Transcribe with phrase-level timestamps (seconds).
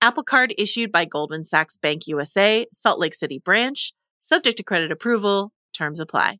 [0.00, 4.92] Apple Card issued by Goldman Sachs Bank USA, Salt Lake City branch, subject to credit
[4.92, 5.52] approval.
[5.74, 6.38] Terms apply.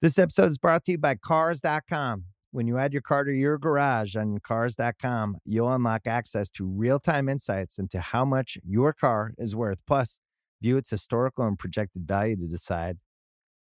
[0.00, 2.24] This episode is brought to you by Cars.com.
[2.52, 6.98] When you add your car to your garage on Cars.com, you'll unlock access to real
[6.98, 9.80] time insights into how much your car is worth.
[9.86, 10.20] Plus,
[10.62, 12.98] view its historical and projected value to decide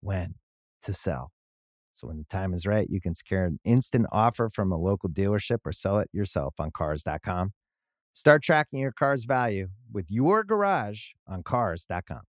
[0.00, 0.34] when
[0.82, 1.32] to sell.
[1.92, 5.08] So, when the time is right, you can secure an instant offer from a local
[5.08, 7.52] dealership or sell it yourself on Cars.com.
[8.12, 12.22] Start tracking your car's value with your garage on Cars.com.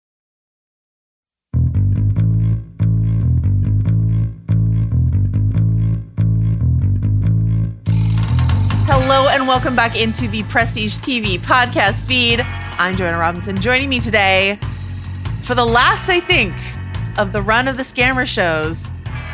[8.85, 12.41] Hello and welcome back into the Prestige TV podcast feed.
[12.41, 13.59] I'm Joanna Robinson.
[13.59, 14.59] Joining me today
[15.43, 16.55] for the last, I think,
[17.17, 18.87] of the run of the scammer shows,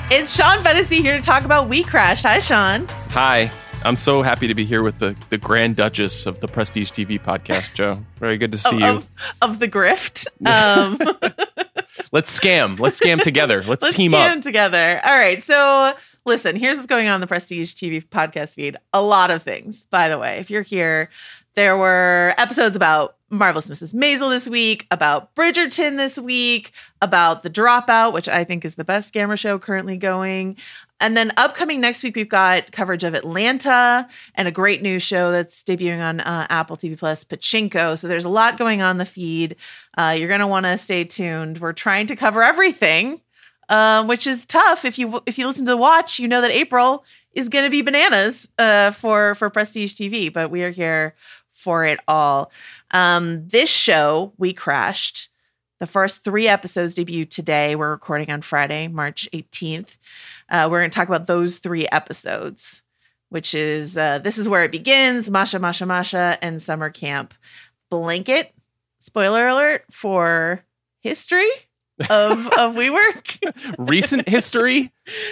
[0.09, 2.23] it's Sean Fennessey here to talk about We Crash.
[2.23, 2.87] Hi, Sean.
[3.09, 3.51] Hi.
[3.87, 7.17] I'm so happy to be here with the, the Grand Duchess of the Prestige TV
[7.21, 8.03] podcast, Joe.
[8.19, 8.87] Very good to see of, you.
[8.87, 9.09] Of,
[9.41, 10.27] of the grift.
[10.45, 10.99] Um,
[12.11, 12.79] Let's scam.
[12.79, 13.63] Let's scam together.
[13.63, 14.43] Let's, Let's team scam up.
[14.43, 15.01] together.
[15.03, 15.41] All right.
[15.41, 15.93] So
[16.25, 18.75] listen, here's what's going on in the Prestige TV podcast feed.
[18.93, 20.37] A lot of things, by the way.
[20.37, 21.09] If you're here,
[21.55, 23.93] there were episodes about Marvelous Mrs.
[23.93, 26.71] Maisel this week, about Bridgerton this week,
[27.01, 30.55] about The Dropout, which I think is the best scammer show currently going.
[30.99, 35.31] And then upcoming next week, we've got coverage of Atlanta and a great new show
[35.31, 37.97] that's debuting on uh, Apple TV Plus, Pachinko.
[37.99, 39.55] So there's a lot going on the feed.
[39.97, 41.59] Uh, you're going to want to stay tuned.
[41.59, 43.21] We're trying to cover everything,
[43.69, 44.85] uh, which is tough.
[44.85, 47.69] If you if you listen to the watch, you know that April is going to
[47.71, 50.33] be bananas uh, for for Prestige TV.
[50.33, 51.13] But we are here
[51.51, 52.51] for it all.
[52.91, 55.27] Um, this show, WeCrashed.
[55.79, 57.75] The first three episodes debuted today.
[57.75, 59.97] We're recording on Friday, March 18th.
[60.49, 62.81] Uh, we're going to talk about those three episodes,
[63.29, 67.33] which is uh, This is Where It Begins, Masha, Masha, Masha, and Summer Camp.
[67.89, 68.53] Blanket,
[68.99, 70.63] spoiler alert, for
[70.99, 71.49] history
[72.01, 73.75] of, of WeWork.
[73.77, 74.91] Recent history,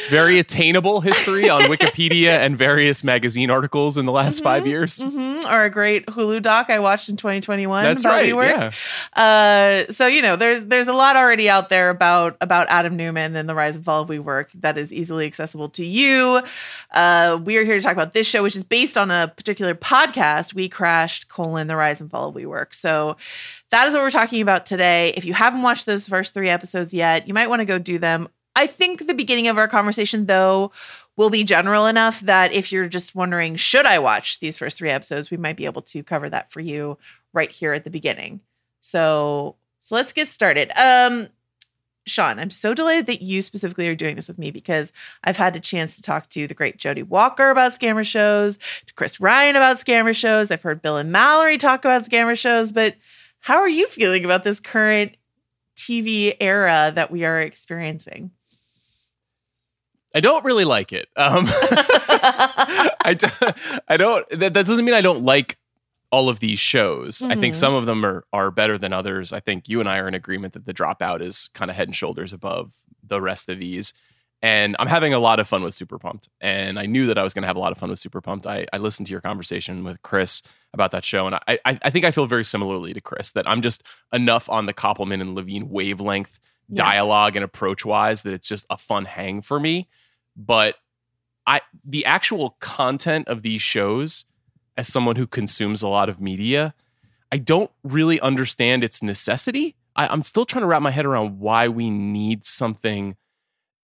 [0.09, 4.97] very attainable history on Wikipedia and various magazine articles in the last five years.
[4.99, 5.47] Mm-hmm.
[5.47, 8.33] Or a great Hulu doc I watched in 2021 That's about right.
[8.33, 8.73] WeWork.
[9.15, 9.21] Yeah.
[9.21, 13.35] Uh, so you know, there's there's a lot already out there about about Adam Neumann
[13.35, 16.41] and the rise and fall of WeWork that is easily accessible to you.
[16.91, 19.75] Uh, we are here to talk about this show, which is based on a particular
[19.75, 20.53] podcast.
[20.55, 22.73] WeCrashed colon the rise and fall of WeWork.
[22.73, 23.17] So
[23.75, 25.11] that is what we're talking about today.
[25.17, 27.99] If you haven't watched those first three episodes yet, you might want to go do
[27.99, 28.29] them.
[28.55, 30.71] I think the beginning of our conversation, though,
[31.17, 34.89] will be general enough that if you're just wondering, should I watch these first three
[34.89, 36.97] episodes, we might be able to cover that for you
[37.33, 38.39] right here at the beginning.
[38.79, 40.71] So, so let's get started.
[40.79, 41.27] Um,
[42.05, 44.93] Sean, I'm so delighted that you specifically are doing this with me because
[45.25, 48.93] I've had a chance to talk to the great Jodi Walker about scammer shows, to
[48.93, 50.49] Chris Ryan about scammer shows.
[50.49, 52.95] I've heard Bill and Mallory talk about scammer shows, but
[53.45, 55.15] how are you feeling about this current
[55.77, 58.31] TV era that we are experiencing?
[60.15, 61.09] I don't really like it.
[61.15, 63.27] Um, I, do,
[63.87, 65.57] I don't, that, that doesn't mean I don't like
[66.09, 67.21] all of these shows.
[67.21, 67.59] I think Mhm.
[67.59, 69.31] some of them are, are better than others.
[69.31, 71.87] I think you and I are in agreement that the dropout is kind of head
[71.87, 73.93] and shoulders above the rest of these.
[74.41, 76.29] And I'm having a lot of fun with Super Pumped.
[76.39, 78.21] And I knew that I was going to have a lot of fun with Super
[78.21, 78.45] Pumped.
[78.45, 80.43] I, I listened to your conversation with Chris
[80.73, 81.25] about that show.
[81.25, 83.81] And I, I, I think I feel very similarly to Chris that I'm just
[84.13, 86.39] enough on the Koppelman and Levine wavelength
[86.69, 86.83] Yeah.
[86.83, 89.87] dialogue and approach wise that it's just a fun hang for me.
[90.35, 90.75] But
[91.47, 94.25] I the actual content of these shows,
[94.77, 96.73] as someone who consumes a lot of media,
[97.31, 99.75] I don't really understand its necessity.
[99.95, 103.15] I, I'm still trying to wrap my head around why we need something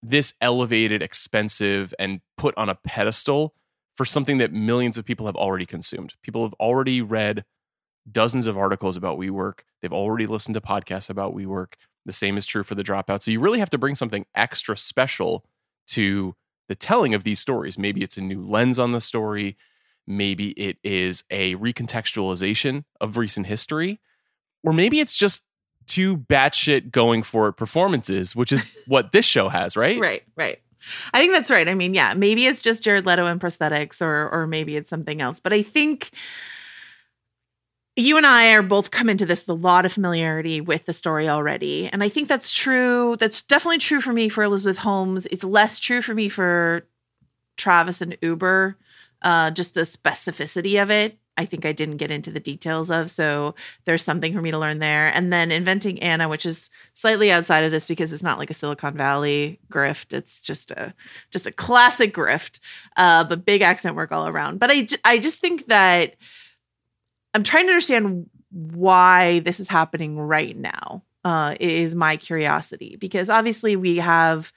[0.03, 3.53] this elevated, expensive, and put on a pedestal
[3.95, 6.15] for something that millions of people have already consumed.
[6.24, 7.45] People have already read
[8.09, 9.59] dozens of articles about WeWork.
[9.81, 11.74] They've already listened to podcasts about WeWork.
[12.06, 13.21] The same is true for the dropout.
[13.21, 15.45] So you really have to bring something extra special
[15.89, 16.36] to
[16.68, 17.77] the telling of these stories.
[17.77, 19.57] Maybe it's a new lens on the story.
[20.07, 24.00] Maybe it is a recontextualization of recent history.
[24.63, 25.44] Or maybe it's just
[25.88, 30.00] two batshit going for it performances, which is what this show has, right?
[30.00, 30.60] Right, right.
[31.13, 31.68] I think that's right.
[31.68, 35.22] I mean, yeah, maybe it's just Jared Leto and prosthetics, or or maybe it's something
[35.22, 35.39] else.
[35.39, 36.12] But I think
[37.95, 40.94] you and I are both come into this with a lot of familiarity with the
[40.94, 41.88] story already.
[41.88, 43.18] And I think that's true.
[43.19, 45.28] That's definitely true for me for Elizabeth Holmes.
[45.28, 46.88] It's less true for me for
[47.57, 48.78] Travis and Uber,
[49.22, 51.18] uh, just the specificity of it.
[51.42, 53.10] I think I didn't get into the details of.
[53.10, 53.56] So
[53.86, 55.08] there's something for me to learn there.
[55.08, 58.54] And then inventing Anna, which is slightly outside of this because it's not like a
[58.54, 60.14] Silicon Valley grift.
[60.14, 60.94] It's just a
[61.32, 62.60] just a classic grift,
[62.96, 64.60] uh, but big accent work all around.
[64.60, 66.16] But I I just think that
[67.34, 71.02] I'm trying to understand why this is happening right now.
[71.24, 74.52] Uh, is my curiosity because obviously we have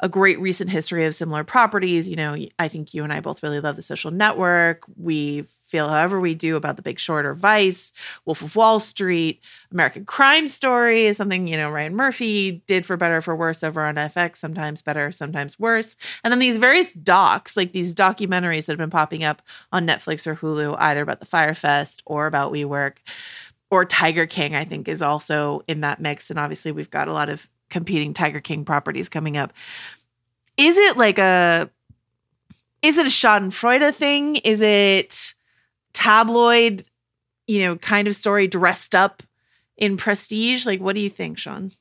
[0.00, 2.08] a great recent history of similar properties.
[2.08, 4.82] You know, I think you and I both really love the social network.
[4.96, 7.92] We feel however we do about the big short or vice
[8.24, 12.96] wolf of wall street american crime story is something you know ryan murphy did for
[12.96, 15.96] better for worse over on fx sometimes better sometimes worse.
[16.24, 19.42] And then these various docs like these documentaries that have been popping up
[19.72, 22.96] on netflix or hulu either about the Fyre Fest or about WeWork
[23.70, 26.30] or tiger king i think is also in that mix.
[26.30, 29.52] And obviously we've got a lot of competing tiger king properties coming up.
[30.56, 31.70] Is it like a
[32.80, 34.36] is it a schadenfreude thing?
[34.36, 35.34] Is it
[35.98, 36.88] tabloid,
[37.48, 39.22] you know, kind of story dressed up
[39.76, 40.64] in prestige?
[40.64, 41.72] Like, what do you think, Sean?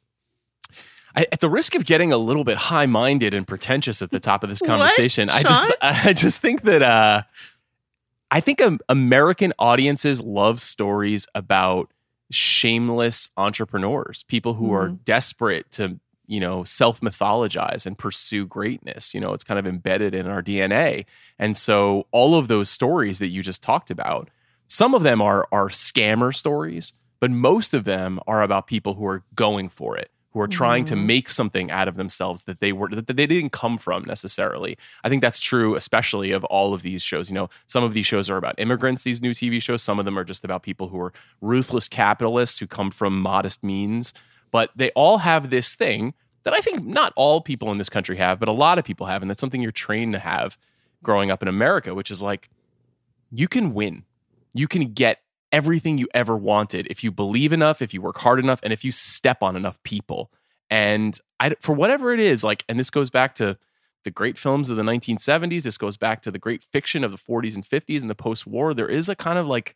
[1.15, 4.43] I, at the risk of getting a little bit high-minded and pretentious at the top
[4.43, 7.23] of this conversation, I just I just think that uh,
[8.31, 11.91] I think um, American audiences love stories about
[12.31, 14.73] shameless entrepreneurs, people who mm.
[14.73, 15.03] are mm-hmm.
[15.05, 20.13] desperate to you know self mythologize and pursue greatness you know it's kind of embedded
[20.13, 21.05] in our dna
[21.39, 24.29] and so all of those stories that you just talked about
[24.67, 29.05] some of them are are scammer stories but most of them are about people who
[29.05, 30.95] are going for it who are trying mm-hmm.
[30.95, 34.77] to make something out of themselves that they were that they didn't come from necessarily.
[35.03, 38.05] I think that's true especially of all of these shows you know some of these
[38.05, 40.89] shows are about immigrants these new tv shows some of them are just about people
[40.89, 44.13] who are ruthless capitalists who come from modest means
[44.51, 46.13] but they all have this thing
[46.43, 49.07] that I think not all people in this country have, but a lot of people
[49.07, 49.21] have.
[49.21, 50.57] And that's something you're trained to have
[51.03, 52.49] growing up in America, which is like
[53.31, 54.03] you can win.
[54.53, 55.19] You can get
[55.51, 58.83] everything you ever wanted if you believe enough, if you work hard enough, and if
[58.83, 60.31] you step on enough people.
[60.69, 63.57] And I, for whatever it is, like, and this goes back to
[64.03, 65.63] the great films of the 1970s.
[65.63, 68.47] This goes back to the great fiction of the 40s and 50s and the post
[68.47, 68.73] war.
[68.73, 69.75] There is a kind of like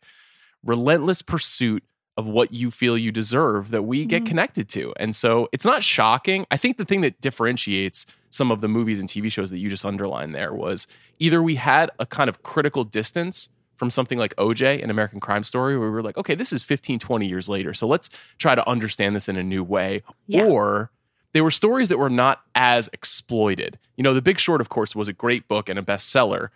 [0.64, 1.84] relentless pursuit
[2.16, 4.28] of what you feel you deserve that we get mm-hmm.
[4.28, 4.92] connected to.
[4.98, 6.46] And so it's not shocking.
[6.50, 9.68] I think the thing that differentiates some of the movies and TV shows that you
[9.68, 10.86] just underlined there was
[11.18, 15.42] either we had a kind of critical distance from something like OJ, an American crime
[15.42, 17.74] story, where we were like, okay, this is 15, 20 years later.
[17.74, 20.02] So let's try to understand this in a new way.
[20.26, 20.44] Yeah.
[20.44, 20.90] Or
[21.32, 23.78] they were stories that were not as exploited.
[23.96, 26.48] You know, The Big Short, of course, was a great book and a bestseller,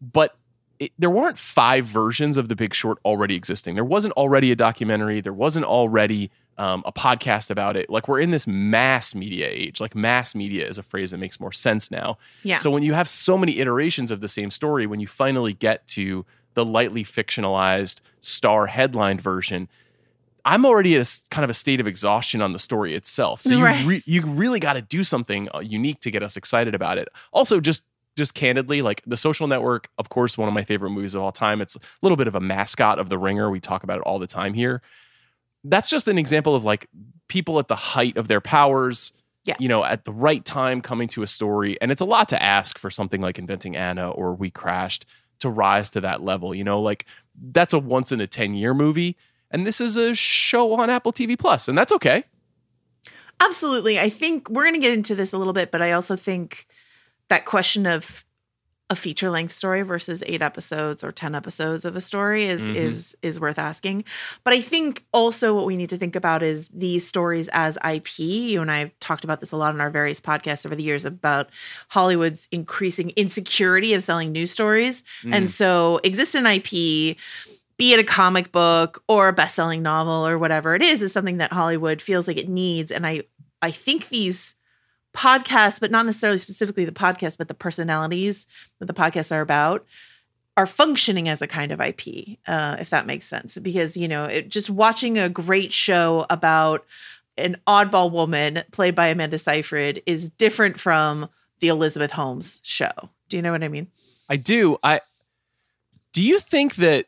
[0.00, 0.36] but
[0.78, 3.74] it, there weren't five versions of The Big Short already existing.
[3.74, 5.20] There wasn't already a documentary.
[5.20, 7.90] There wasn't already um, a podcast about it.
[7.90, 9.80] Like we're in this mass media age.
[9.80, 12.18] Like mass media is a phrase that makes more sense now.
[12.42, 12.56] Yeah.
[12.56, 15.86] So when you have so many iterations of the same story, when you finally get
[15.88, 16.24] to
[16.54, 19.68] the lightly fictionalized star headlined version,
[20.44, 23.42] I'm already at a kind of a state of exhaustion on the story itself.
[23.42, 23.86] So you right.
[23.86, 27.08] re- you really got to do something uh, unique to get us excited about it.
[27.32, 27.84] Also, just
[28.16, 31.32] just candidly, like The Social Network, of course, one of my favorite movies of all
[31.32, 31.60] time.
[31.60, 33.50] It's a little bit of a mascot of The Ringer.
[33.50, 34.82] We talk about it all the time here.
[35.62, 36.88] That's just an example of like
[37.28, 39.12] people at the height of their powers,
[39.44, 39.54] yeah.
[39.58, 41.80] you know, at the right time coming to a story.
[41.80, 45.04] And it's a lot to ask for something like Inventing Anna or WeCrashed
[45.40, 46.54] to rise to that level.
[46.54, 47.04] You know, like
[47.52, 49.16] that's a once in a 10 year movie.
[49.50, 52.24] And this is a show on Apple TV Plus, and that's okay.
[53.40, 54.00] Absolutely.
[54.00, 56.66] I think we're going to get into this a little bit, but I also think
[57.28, 58.24] that question of
[58.88, 62.76] a feature length story versus 8 episodes or 10 episodes of a story is mm-hmm.
[62.76, 64.04] is is worth asking.
[64.44, 68.18] But I think also what we need to think about is these stories as IP.
[68.20, 70.84] You and I have talked about this a lot in our various podcasts over the
[70.84, 71.50] years about
[71.88, 75.02] Hollywood's increasing insecurity of selling news stories.
[75.24, 75.34] Mm.
[75.34, 77.16] And so existent IP
[77.78, 81.36] be it a comic book or a best-selling novel or whatever it is is something
[81.38, 83.24] that Hollywood feels like it needs and I
[83.60, 84.54] I think these
[85.16, 88.46] podcasts, but not necessarily specifically the podcast, but the personalities
[88.78, 89.86] that the podcasts are about,
[90.56, 93.58] are functioning as a kind of IP, uh, if that makes sense.
[93.58, 96.84] Because you know, it, just watching a great show about
[97.38, 101.28] an oddball woman played by Amanda Seyfried is different from
[101.60, 103.10] the Elizabeth Holmes show.
[103.28, 103.88] Do you know what I mean?
[104.28, 104.78] I do.
[104.82, 105.00] I
[106.12, 107.06] do you think that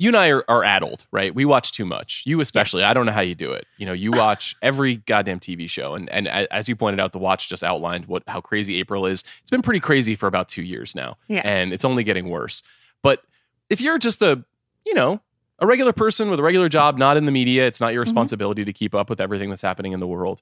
[0.00, 1.34] you and I are, are adult, right?
[1.34, 2.22] We watch too much.
[2.24, 2.82] You especially.
[2.82, 3.66] I don't know how you do it.
[3.76, 7.18] You know, you watch every goddamn TV show, and and as you pointed out, the
[7.18, 9.24] watch just outlined what how crazy April is.
[9.42, 11.42] It's been pretty crazy for about two years now, Yeah.
[11.44, 12.62] and it's only getting worse.
[13.02, 13.22] But
[13.68, 14.42] if you're just a
[14.86, 15.20] you know
[15.58, 18.06] a regular person with a regular job, not in the media, it's not your Mhm.
[18.06, 20.40] responsibility to keep up with everything that's happening in the world.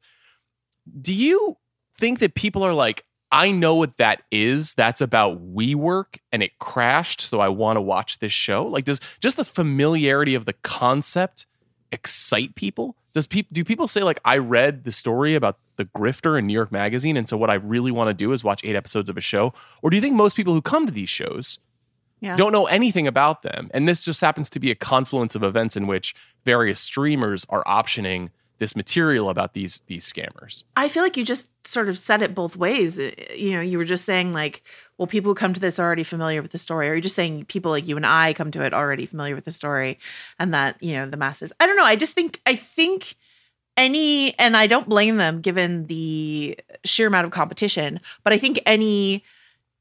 [1.03, 1.57] Do you
[1.99, 4.73] think that people are like, I know what that is.
[4.75, 8.67] That's about WeWork and it crashed, so I want to watch this show.
[8.67, 11.47] Like, does just the familiarity of the concept
[11.93, 12.97] excite people?
[13.13, 16.53] Does people do people say like I read the story about the grifter in New
[16.53, 19.17] York Magazine, and so what I really want to do is watch eight episodes of
[19.17, 19.53] a show?
[19.83, 21.59] Or do you think most people who come to these shows
[22.21, 22.37] Yeah.
[22.37, 23.71] don't know anything about them?
[23.75, 27.65] And this just happens to be a confluence of events in which various streamers are
[27.65, 30.65] optioning this material about these these scammers.
[30.77, 32.99] I feel like you just sort of said it both ways.
[32.99, 34.63] Uh, You know, you were just saying like,
[34.97, 37.15] well, people who come to this are already familiar with the story, or you're just
[37.15, 39.99] saying people like you and I come to it already familiar with the story,
[40.39, 41.53] and that you know the masses.
[41.61, 41.85] I don't know.
[41.85, 43.15] I just think I think
[43.77, 48.59] any, and I don't blame them given the sheer amount of competition, but I think
[48.67, 49.23] any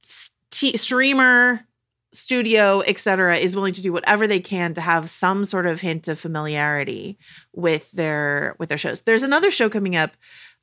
[0.01, 1.65] st- streamer
[2.14, 6.08] studio etc is willing to do whatever they can to have some sort of hint
[6.08, 7.18] of familiarity
[7.54, 9.02] with their with their shows.
[9.02, 10.12] There's another show coming up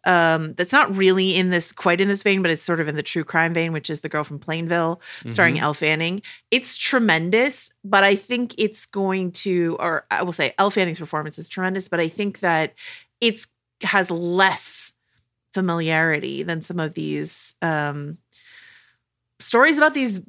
[0.07, 2.97] um that's not really in this quite in this vein but it's sort of in
[2.97, 6.23] the true crime vein which is the girl from plainville starring Elle Fanning.
[6.51, 11.39] It's tremendous but i think it's going to or i will say Elle Fanning's performance
[11.39, 12.75] is tremendous but i think that
[13.21, 13.47] it's
[13.83, 14.93] has less
[15.55, 18.19] familiarity than some of these um
[19.41, 20.21] stories about these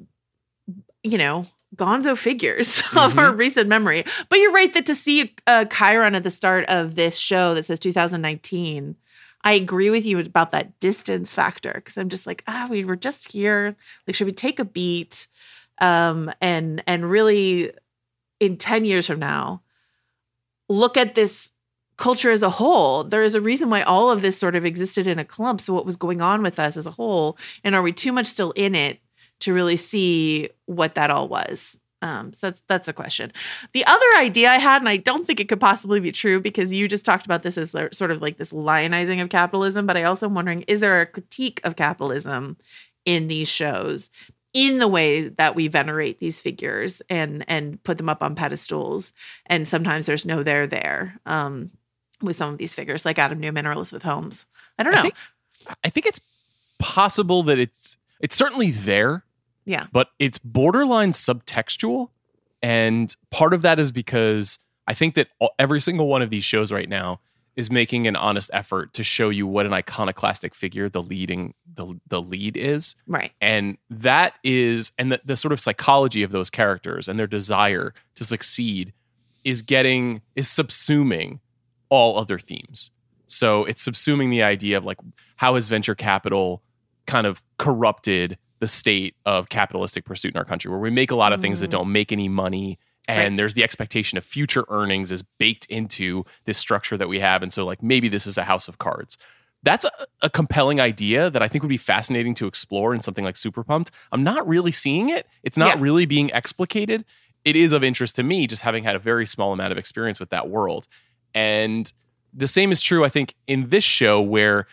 [1.10, 4.04] you know gonzo figures of our recent memory.
[4.28, 7.54] But you're right that to see a, a chyron at the start of this show
[7.54, 8.96] that says 2019
[9.42, 12.96] i agree with you about that distance factor because i'm just like ah we were
[12.96, 13.76] just here.
[14.06, 15.28] Like should we take a beat?
[15.80, 17.72] Um and and really
[18.40, 19.62] in 10 years from now
[20.68, 21.52] look at this
[21.96, 23.04] culture as a whole.
[23.04, 25.62] There is a reason why all of this sort of existed in a clump.
[25.62, 28.26] So what was going on with us as a whole and are we too much
[28.26, 29.00] still in it
[29.40, 33.32] to really see what that all was um, so that's that's a question.
[33.72, 36.72] The other idea I had, and I don't think it could possibly be true because
[36.72, 40.04] you just talked about this as sort of like this lionizing of capitalism, but I
[40.04, 42.58] also am wondering: is there a critique of capitalism
[43.06, 44.10] in these shows,
[44.52, 49.14] in the way that we venerate these figures and and put them up on pedestals,
[49.46, 51.70] and sometimes there's no there there um,
[52.20, 54.44] with some of these figures, like Adam Neumann or Elizabeth Holmes.
[54.78, 54.98] I don't know.
[54.98, 55.14] I think,
[55.82, 56.20] I think it's
[56.78, 59.24] possible that it's it's certainly there,
[59.66, 62.08] yeah, but it's borderline subtextual,
[62.62, 66.72] and part of that is because I think that every single one of these shows
[66.72, 67.20] right now
[67.56, 71.98] is making an honest effort to show you what an iconoclastic figure the leading the
[72.06, 73.32] the lead is, right.
[73.40, 77.94] and that is and the, the sort of psychology of those characters and their desire
[78.14, 78.92] to succeed
[79.44, 81.40] is getting is subsuming
[81.88, 82.90] all other themes.
[83.26, 84.98] So it's subsuming the idea of like
[85.36, 86.62] how has venture capital
[87.06, 91.16] kind of corrupted the state of capitalistic pursuit in our country where we make a
[91.16, 91.72] lot of things that Mm.
[91.72, 93.36] don't make any money and Right.
[93.36, 97.52] there's the expectation of future earnings is baked into this structure that we have and
[97.52, 99.16] so like maybe this is a house of cards
[99.62, 99.90] that's a,
[100.22, 103.64] a compelling idea that I think would be fascinating to explore in something like Super
[103.64, 103.90] Pumped.
[104.12, 105.26] I'm not really seeing it.
[105.42, 105.82] It's not Yeah.
[105.82, 107.04] really being explicated.
[107.44, 110.20] It is of interest to me, just having had a very small amount of experience
[110.20, 110.86] with that world.
[111.34, 111.90] And
[112.32, 114.66] the same is true, I think, in this show where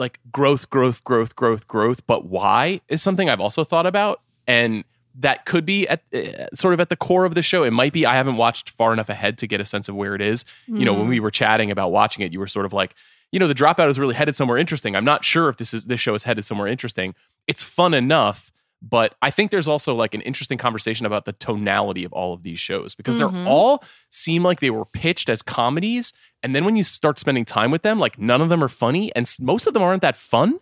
[0.00, 4.20] like growth, growth, growth, growth, growth, but why is something I've also thought about.
[4.46, 4.82] And
[5.14, 7.62] that could be at uh, sort of at the core of the show.
[7.62, 8.06] It might be.
[8.06, 10.44] I haven't watched far enough ahead to get a sense of where it is.
[10.66, 11.10] You know, when Mm.
[11.10, 12.94] we were chatting about watching it, you were sort of like,
[13.32, 14.96] you know, the dropout is really headed somewhere interesting.
[14.96, 17.14] I'm not sure if this is this show is headed somewhere interesting.
[17.46, 18.50] It's fun enough,
[18.82, 22.42] but I think there's also like an interesting conversation about the tonality of all of
[22.42, 23.18] these shows because Mhm.
[23.18, 27.44] they're all seem like they were pitched as comedies, and then when you start spending
[27.44, 30.16] time with them, like none of them are funny, and most of them aren't that
[30.16, 30.58] fun.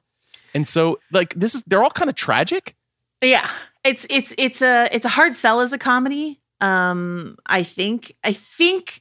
[0.55, 2.75] And so, like this is they're all kind of tragic.
[3.23, 3.49] Yeah.
[3.85, 6.41] It's it's it's a it's a hard sell as a comedy.
[6.61, 9.01] Um I think I think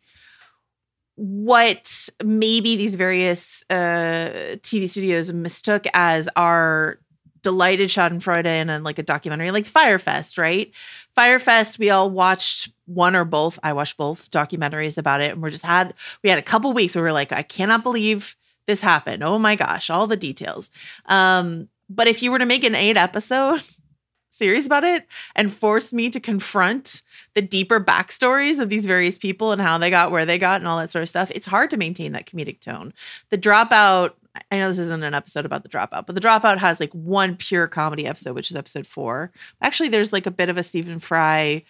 [1.15, 6.99] what maybe these various uh TV studios mistook as our
[7.41, 10.71] delighted Schadenfreude and then like a documentary like Fyre Fest, right?
[11.15, 13.59] Fyre Fest, we all watched one or both.
[13.63, 16.95] I watched both documentaries about it, and we're just had we had a couple weeks
[16.95, 19.23] where we are like, I cannot believe this happened.
[19.23, 20.69] Oh my gosh, all the details.
[21.05, 23.61] Um, but if you were to make an eight episode
[24.29, 27.01] serious about it and force me to confront
[27.33, 30.67] the deeper backstories of these various people and how they got where they got and
[30.67, 32.93] all that sort of stuff, it's hard to maintain that comedic tone.
[33.29, 34.11] The dropout,
[34.51, 37.35] I know this isn't an episode about the dropout, but the dropout has like one
[37.35, 39.31] pure comedy episode, which is episode four.
[39.61, 41.63] Actually, there's like a bit of a Stephen Fry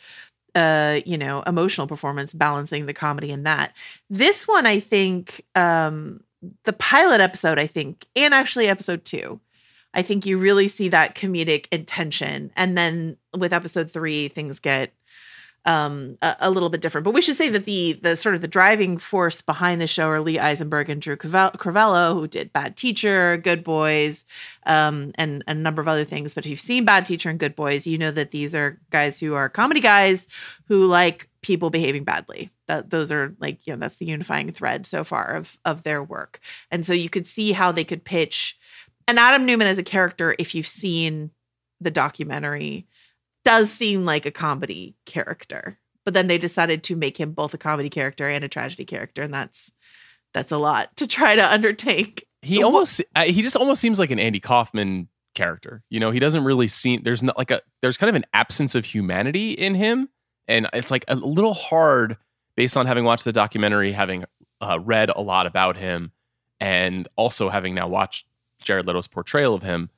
[0.56, 3.74] uh, you know, emotional performance balancing the comedy in that.
[4.10, 6.22] This one, I think, um,
[6.64, 9.40] the pilot episode, I think, and actually episode two,
[9.94, 12.52] I think you really see that comedic intention.
[12.56, 14.94] And then with episode three, things get
[15.68, 17.04] um, a, a, little bit different.
[17.04, 20.08] But we should say that the the sort of the driving force behind the show
[20.08, 24.26] are Lee Eisenberg and Drew Crevello, who did Bad Teacher, Good Boys,
[24.66, 26.34] um, and, and a number of other things.
[26.34, 29.20] But if you've seen Bad Teacher and Good Boys, you know that these are guys
[29.20, 30.30] who are comedy guys
[30.68, 32.50] who like people behaving badly.
[32.68, 36.02] That those are like you know that's the unifying thread so far of of their
[36.02, 36.40] work.
[36.72, 38.58] And so you could see how they could pitch.
[39.06, 41.32] And Adam Neumann as a character, if you've seen
[41.82, 42.88] the documentary
[43.48, 45.80] does seem like a comedy character.
[46.04, 49.24] But then they decided to make him both a comedy character and a tragedy character,
[49.24, 49.72] and that's
[50.34, 52.28] that's a lot to try to undertake.
[52.42, 55.82] He almost he just almost seems like an Andy Kaufman character.
[55.90, 58.76] You know, he doesn't really seem there's not like a there's kind of an absence
[58.76, 60.10] of humanity in him,
[60.48, 62.18] and it's like a little hard
[62.56, 64.26] based on having watched the documentary, having
[64.62, 66.12] uh, read a lot about him,
[66.60, 68.28] and also having now watched
[68.62, 69.90] Jared Leto's portrayal of him.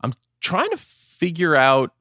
[0.00, 1.92] I'm trying to figure out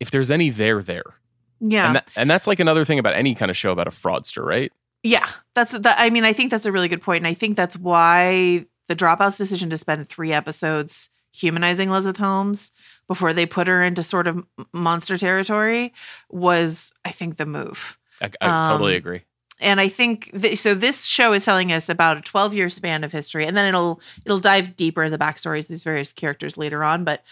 [0.00, 1.16] if there's any there there.
[1.60, 1.86] Yeah.
[1.86, 4.44] And, that, and that's like another thing about any kind of show about a fraudster,
[4.44, 4.72] right?
[5.02, 5.28] Yeah.
[5.54, 7.02] That's that I mean, I think that's a really good.
[7.06, 12.72] And I think that's why the dropouts decision to spend three episodes humanizing Elizabeth Holmes
[13.08, 15.92] before they put her into sort of monster territory
[16.30, 17.98] was, I think, the move.
[18.20, 19.22] I, I um, totally agree.
[19.58, 20.74] And I think th- so.
[20.74, 24.00] This show is telling us about a 12 year span of history, and then it'll
[24.24, 27.04] it'll dive deeper into the backstories of these various characters later on.
[27.04, 27.22] But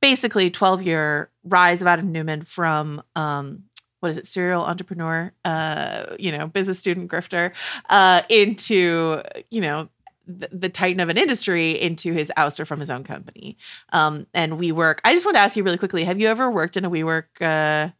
[0.00, 3.64] basically 12 year rise of Adam Neumann from um,
[4.00, 7.52] what is it, serial entrepreneur, uh, you know, business student grifter,
[7.90, 9.88] uh, into, you know,
[10.26, 13.56] the, the, titan of an industry into his ouster from his own company.
[13.92, 14.98] Um, and WeWork.
[15.04, 17.24] I just want to ask you really quickly: Have you ever worked in a WeWork
[17.40, 17.90] uh,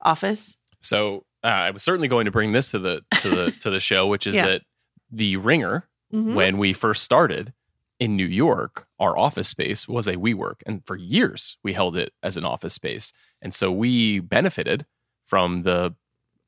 [0.00, 0.56] office?
[0.80, 3.80] So uh, I was certainly going to bring this to the to the to the
[3.80, 4.46] show, which is yeah.
[4.46, 4.62] that
[5.10, 6.34] the Ringer, mm-hmm.
[6.34, 7.52] when we first started,
[7.98, 10.56] in New York, our office space was a WeWork.
[10.66, 13.12] And for years, we held it as an office space.
[13.40, 14.86] And so we benefited
[15.24, 15.94] from the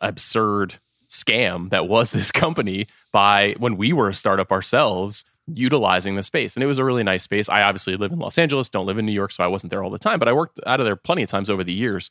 [0.01, 0.77] absurd
[1.09, 6.57] scam that was this company by when we were a startup ourselves utilizing the space.
[6.57, 7.49] And it was a really nice space.
[7.49, 9.83] I obviously live in Los Angeles, don't live in New York, so I wasn't there
[9.83, 12.11] all the time, but I worked out of there plenty of times over the years.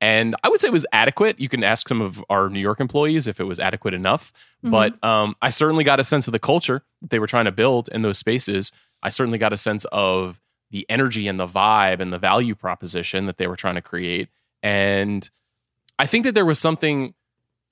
[0.00, 1.40] And I would say it was adequate.
[1.40, 4.32] You can ask some of our New York employees if it was adequate enough.
[4.58, 4.70] Mm-hmm.
[4.70, 7.52] But um, I certainly got a sense of the culture that they were trying to
[7.52, 8.70] build in those spaces.
[9.02, 13.26] I certainly got a sense of the energy and the vibe and the value proposition
[13.26, 14.28] that they were trying to create.
[14.62, 15.28] And
[15.98, 17.14] I think that there was something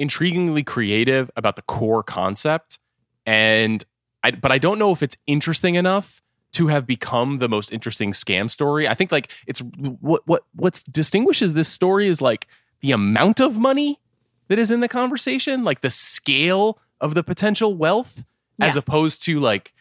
[0.00, 2.78] intriguingly creative about the core concept.
[3.24, 3.84] And
[4.22, 6.22] I, but I don't know if it's interesting enough
[6.56, 8.88] to have become the most interesting scam story.
[8.88, 12.46] I think like it's what what what distinguishes this story is like
[12.80, 14.00] the amount of money
[14.48, 18.24] that is in the conversation, like the scale of the potential wealth,
[18.56, 18.66] yeah.
[18.66, 19.74] as opposed to like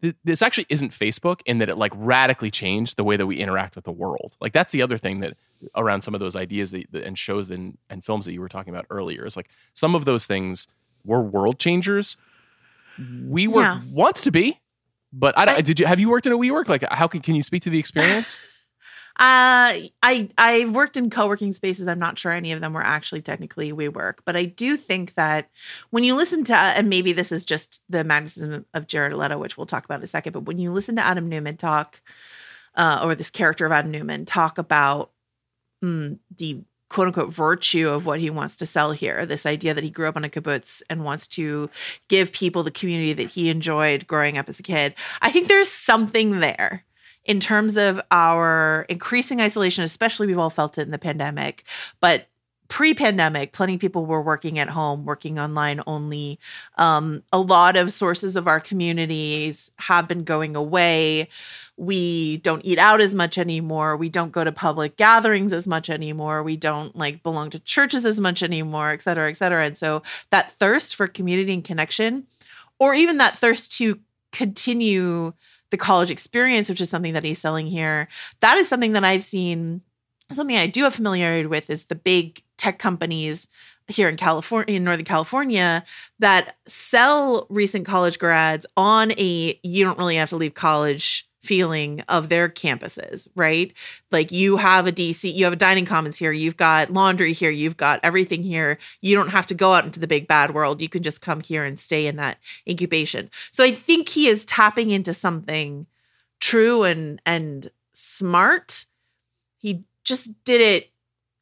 [0.00, 3.38] th- this actually isn't Facebook in that it like radically changed the way that we
[3.38, 4.36] interact with the world.
[4.40, 5.36] Like that's the other thing that
[5.74, 8.72] around some of those ideas that, and shows and, and films that you were talking
[8.72, 10.68] about earlier is like some of those things
[11.04, 12.16] were world changers.
[13.26, 13.80] We were yeah.
[13.90, 14.60] wants to be,
[15.12, 16.68] but I, I, did you have you worked in a WeWork?
[16.68, 18.38] Like, how can can you speak to the experience?
[19.18, 21.86] Uh, I I've worked in co-working spaces.
[21.86, 25.50] I'm not sure any of them were actually technically WeWork, but I do think that
[25.90, 29.58] when you listen to and maybe this is just the magnetism of Jared Leto, which
[29.58, 32.00] we'll talk about in a second, but when you listen to Adam Neumann talk,
[32.76, 35.10] uh, or this character of Adam Neumann talk about
[35.84, 39.24] mm, the quote unquote virtue of what he wants to sell here.
[39.24, 41.70] This idea that he grew up on a kibbutz and wants to
[42.08, 44.94] give people the community that he enjoyed growing up as a kid.
[45.22, 46.84] I think there's something there
[47.24, 51.64] in terms of our increasing isolation, especially we've all felt it in the pandemic,
[52.00, 52.26] but
[52.70, 56.38] pre-pandemic plenty of people were working at home working online only
[56.78, 61.28] um, a lot of sources of our communities have been going away
[61.80, 63.96] we don't eat out as much anymore.
[63.96, 66.42] We don't go to public gatherings as much anymore.
[66.42, 69.64] We don't like belong to churches as much anymore et cetera et cetera.
[69.64, 72.26] And so that thirst for community and connection
[72.78, 73.98] or even that thirst to
[74.30, 75.32] continue
[75.70, 78.08] the college experience which is something that he's selling here
[78.40, 79.80] that is something that i've seen
[80.32, 83.48] something I do have familiarity with is the big tech companies
[83.88, 85.84] here in California, in Northern California,
[86.20, 92.00] that sell recent college grads on a you don't really have to leave college feeling
[92.08, 93.72] of their campuses, right?
[94.10, 97.50] Like you have a DC, you have a dining commons here, you've got laundry here,
[97.50, 98.78] you've got everything here.
[99.00, 100.82] You don't have to go out into the big bad world.
[100.82, 103.30] You can just come here and stay in that incubation.
[103.52, 105.86] So I think he is tapping into something
[106.40, 108.86] true and and smart.
[109.56, 110.90] He just did it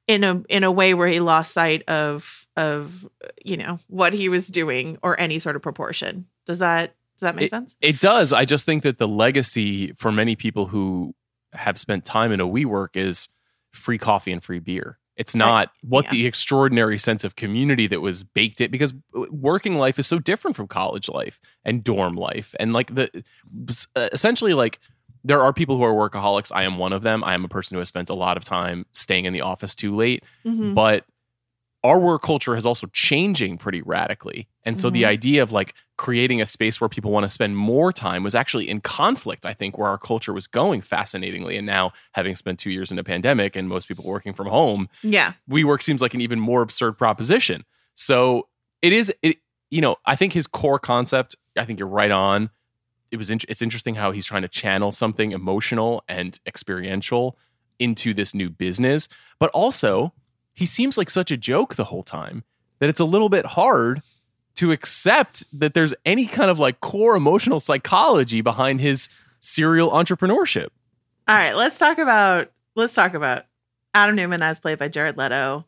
[0.07, 3.09] in a in a way where he lost sight of of
[3.45, 6.27] you know what he was doing or any sort of proportion.
[6.47, 7.75] Does that does that make it, sense?
[7.81, 8.33] It does.
[8.33, 11.15] I just think that the legacy for many people who
[11.53, 13.29] have spent time in a WeWork is
[13.73, 14.99] free coffee and free beer.
[15.17, 15.69] It's not right.
[15.83, 16.11] what yeah.
[16.13, 20.57] the extraordinary sense of community that was baked in because working life is so different
[20.57, 22.55] from college life and dorm life.
[22.61, 23.25] And like the
[23.97, 24.79] essentially like
[25.25, 26.53] there are people who are workaholics.
[26.55, 27.25] I am one of them.
[27.25, 29.75] I am a person who has spent a lot of time staying in the office
[29.75, 30.23] too late.
[30.47, 30.75] Mm-hmm.
[30.75, 31.05] But
[31.85, 34.49] our work culture is also changing pretty radically.
[34.65, 34.95] And so mm-hmm.
[34.95, 38.35] the idea of like creating a space where people want to spend more time was
[38.35, 41.57] actually in conflict, I think, where our culture was going fascinatingly.
[41.57, 44.89] And now, having spent two years in a pandemic and most people working from home,
[45.03, 47.65] yeah, WeWork seems like an even more absurd proposition.
[47.95, 48.49] So
[48.83, 49.39] it is, it,
[49.71, 52.51] you know, I think his core concept, I think you're right on.
[53.11, 57.39] It was, in, it's interesting how he's trying to channel something emotional and experiential
[57.79, 60.13] into this new business, but also
[60.59, 62.43] he seems like such a joke the whole time
[62.81, 64.03] that it's a little bit hard
[64.57, 70.67] to accept that there's any kind of like core emotional psychology behind his serial entrepreneurship.
[71.29, 73.45] All right, let's talk about let's talk about
[73.95, 75.65] Adam Neumann as played by Jared Leto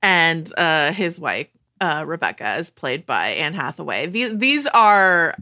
[0.00, 1.48] and uh, his wife
[1.82, 4.06] uh, Rebecca as played by Anne Hathaway.
[4.06, 5.36] These these are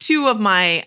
[0.00, 0.86] two of my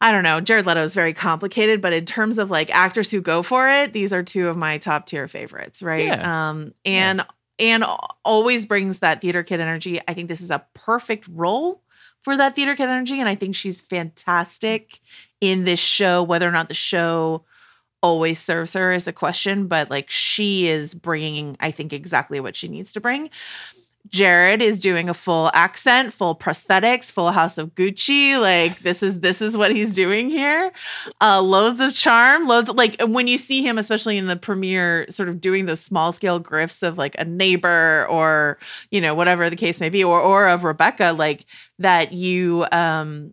[0.00, 0.40] I don't know.
[0.40, 3.92] Jared Leto is very complicated, but in terms of like actors who go for it,
[3.92, 6.06] these are two of my top tier favorites, right?
[6.06, 6.50] Yeah.
[6.50, 7.24] Um, and
[7.58, 7.66] yeah.
[7.66, 7.84] and
[8.24, 10.00] always brings that theater kid energy.
[10.06, 11.82] I think this is a perfect role
[12.22, 15.00] for that theater kid energy, and I think she's fantastic
[15.40, 16.22] in this show.
[16.22, 17.44] Whether or not the show
[18.02, 22.54] always serves her is a question, but like she is bringing, I think, exactly what
[22.54, 23.30] she needs to bring.
[24.08, 28.38] Jared is doing a full accent, full prosthetics, full house of Gucci.
[28.40, 30.72] Like this is this is what he's doing here.
[31.20, 35.06] Uh loads of charm, loads of, like when you see him, especially in the premiere,
[35.10, 38.58] sort of doing those small scale grifts of like a neighbor or
[38.90, 41.46] you know, whatever the case may be, or or of Rebecca, like
[41.78, 43.32] that you um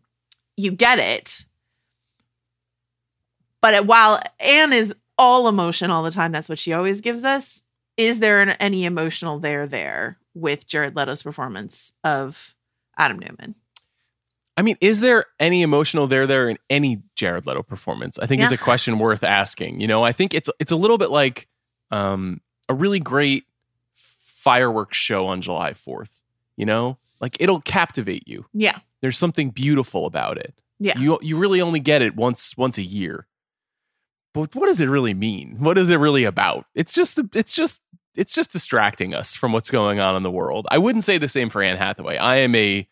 [0.58, 1.46] you get it.
[3.62, 7.64] But while Anne is all emotion all the time, that's what she always gives us.
[7.96, 12.56] Is there an, any emotional there there with Jared Leto's performance of
[12.98, 13.56] Adam Neumann.
[14.56, 18.20] I mean, is there any emotional there there in any Jared Leto performance?
[18.20, 18.48] I think yeah.
[18.48, 19.80] is a question worth asking.
[19.80, 21.48] You know, I think it's it's a little bit like
[21.90, 23.46] um, a really great
[23.94, 26.22] fireworks show on July 4th,
[26.58, 26.98] you know?
[27.20, 28.46] Like it'll captivate you.
[28.54, 28.80] Yeah.
[29.02, 30.54] There's something beautiful about it.
[30.80, 31.00] Yeah.
[31.00, 33.28] You you really only get it once once a year.
[34.34, 35.56] But what does it really mean?
[35.60, 36.66] What is it really about?
[36.76, 37.82] It's just it's just
[38.16, 40.68] it's just distracting us from what's going on in the world.
[40.70, 42.18] I wouldn't say the same for Anne Hathaway.
[42.18, 42.88] I am a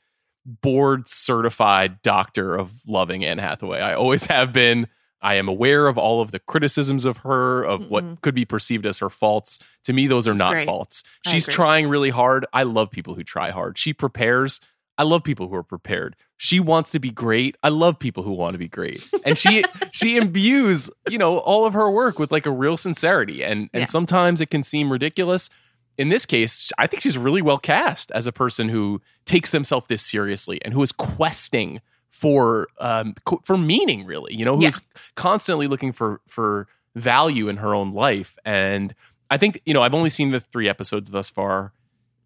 [0.45, 3.79] board certified doctor of loving Anne Hathaway.
[3.79, 4.87] I always have been.
[5.23, 7.89] I am aware of all of the criticisms of her, of mm-hmm.
[7.89, 9.59] what could be perceived as her faults.
[9.83, 10.65] To me, those are She's not great.
[10.65, 11.03] faults.
[11.27, 12.47] She's trying really hard.
[12.53, 13.77] I love people who try hard.
[13.77, 14.59] She prepares.
[14.97, 16.15] I love people who are prepared.
[16.37, 17.55] She wants to be great.
[17.63, 19.07] I love people who want to be great.
[19.25, 23.43] And she she imbues, you know, all of her work with like a real sincerity.
[23.43, 23.85] And and yeah.
[23.85, 25.49] sometimes it can seem ridiculous.
[25.97, 29.87] In this case, I think she's really well cast as a person who takes themselves
[29.87, 35.01] this seriously and who is questing for um for meaning really, you know, who's yeah.
[35.15, 38.37] constantly looking for for value in her own life.
[38.45, 38.93] And
[39.29, 41.71] I think, you know, I've only seen the 3 episodes thus far,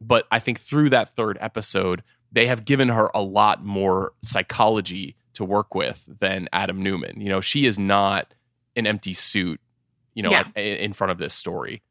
[0.01, 2.03] but I think through that third episode
[2.35, 7.19] they have given her a lot more psychology to work with than Adam Neumann.
[7.19, 8.33] You know, she is not
[8.75, 9.59] an empty suit,
[10.13, 10.43] you know, yeah.
[10.55, 11.81] in front of this story.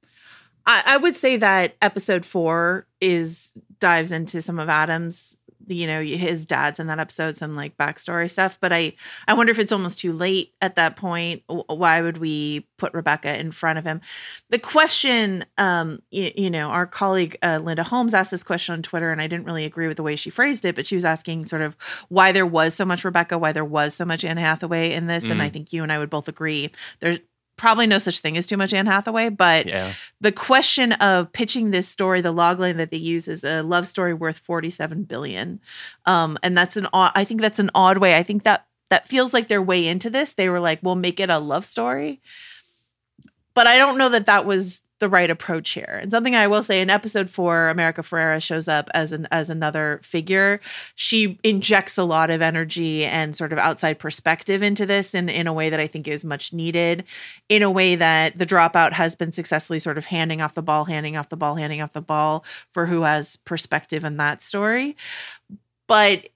[0.66, 6.03] I, I would say that episode four is dives into some of Adam's you know
[6.03, 8.92] his dad's in that episode some like backstory stuff but i
[9.29, 13.38] i wonder if it's almost too late at that point why would we put rebecca
[13.38, 14.00] in front of him
[14.50, 18.83] the question um you, you know our colleague uh, linda holmes asked this question on
[18.83, 21.05] twitter and i didn't really agree with the way she phrased it but she was
[21.05, 21.77] asking sort of
[22.09, 25.27] why there was so much rebecca why there was so much anne hathaway in this
[25.27, 25.31] mm.
[25.31, 25.53] and i mm.
[25.53, 27.18] think you and i would both agree there's
[27.57, 29.95] probably no such thing as too much Anne Hathaway, but yeah.
[30.21, 34.12] the question of pitching this story, the logline that they use is a love story
[34.12, 35.61] worth 47 billion.
[36.07, 38.17] Um, and that's an odd, I think that's an odd way.
[38.17, 40.35] I think that that feels like their way into this.
[40.35, 42.21] They were like, we'll make it a love story.
[43.55, 45.99] But I don't know that that was the right approach here.
[46.01, 49.51] And something I will say in episode four, America Ferrera shows up as an as
[49.51, 50.62] another figure.
[50.95, 55.47] She injects a lot of energy and sort of outside perspective into this in, in
[55.47, 57.05] a way that I think is much needed,
[57.51, 60.87] in a way that the dropout has been successfully sort of handing off the ball,
[60.87, 64.97] handing off the ball, handing off the ball for who has perspective in that story.
[65.87, 66.31] But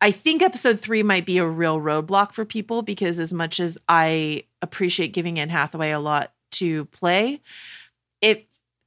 [0.00, 3.76] I think episode three might be a real roadblock for people because as much as
[3.86, 7.40] I appreciate giving Anne Hathaway a lot to play,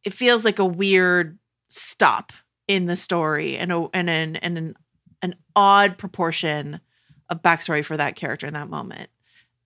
[0.03, 1.37] it feels like a weird
[1.69, 2.33] stop
[2.67, 4.75] in the story and a, and an and an
[5.21, 6.79] an odd proportion
[7.29, 9.09] of backstory for that character in that moment,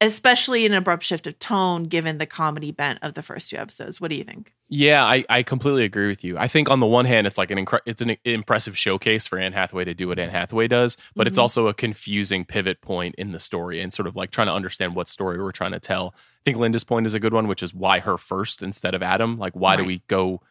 [0.01, 4.01] especially an abrupt shift of tone given the comedy bent of the first two episodes.
[4.01, 4.53] What do you think?
[4.67, 6.37] Yeah, I, I completely agree with you.
[6.37, 9.37] I think on the one hand, it's like an incre- it's an impressive showcase for
[9.37, 11.27] Anne Hathaway to do what Anne Hathaway does, but mm-hmm.
[11.27, 14.53] it's also a confusing pivot point in the story and sort of like trying to
[14.53, 16.13] understand what story we're trying to tell.
[16.45, 19.01] I think Linda's point is a good one, which is why her first instead of
[19.01, 19.39] Adam.
[19.39, 19.77] Like, why right.
[19.77, 20.41] do we go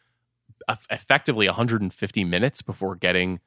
[0.69, 3.39] effectively 150 minutes before getting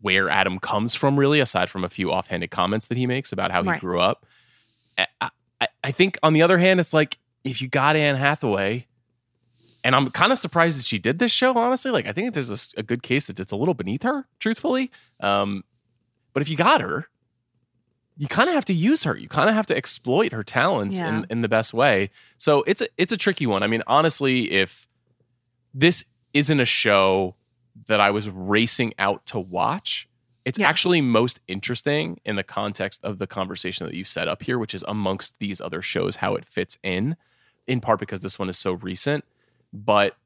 [0.00, 1.20] where Adam comes from?
[1.20, 3.74] Really, aside from a few offhanded comments that he makes about how right.
[3.74, 4.24] he grew up.
[4.96, 5.06] I,
[5.60, 8.86] I, I think on the other hand, it's like if you got Anne Hathaway
[9.84, 11.56] and I'm kind of surprised that she did this show.
[11.56, 14.26] Honestly, like I think there's a, a good case that it's a little beneath her,
[14.40, 14.90] truthfully.
[15.20, 15.64] Um,
[16.32, 17.08] but if you got her,
[18.16, 19.16] you kind of have to use her.
[19.16, 21.18] You kind of have to exploit her talents yeah.
[21.18, 22.10] in, in the best way.
[22.38, 23.62] So it's a, it's a tricky one.
[23.62, 24.86] I mean, honestly, if
[25.72, 27.34] this isn't a show
[27.86, 30.08] that I was racing out to watch,
[30.44, 30.68] it's yeah.
[30.68, 34.74] actually most interesting in the context of the conversation that you've set up here, which
[34.74, 37.16] is amongst these other shows, how it fits in,
[37.66, 39.24] in part because this one is so recent
[39.74, 40.16] but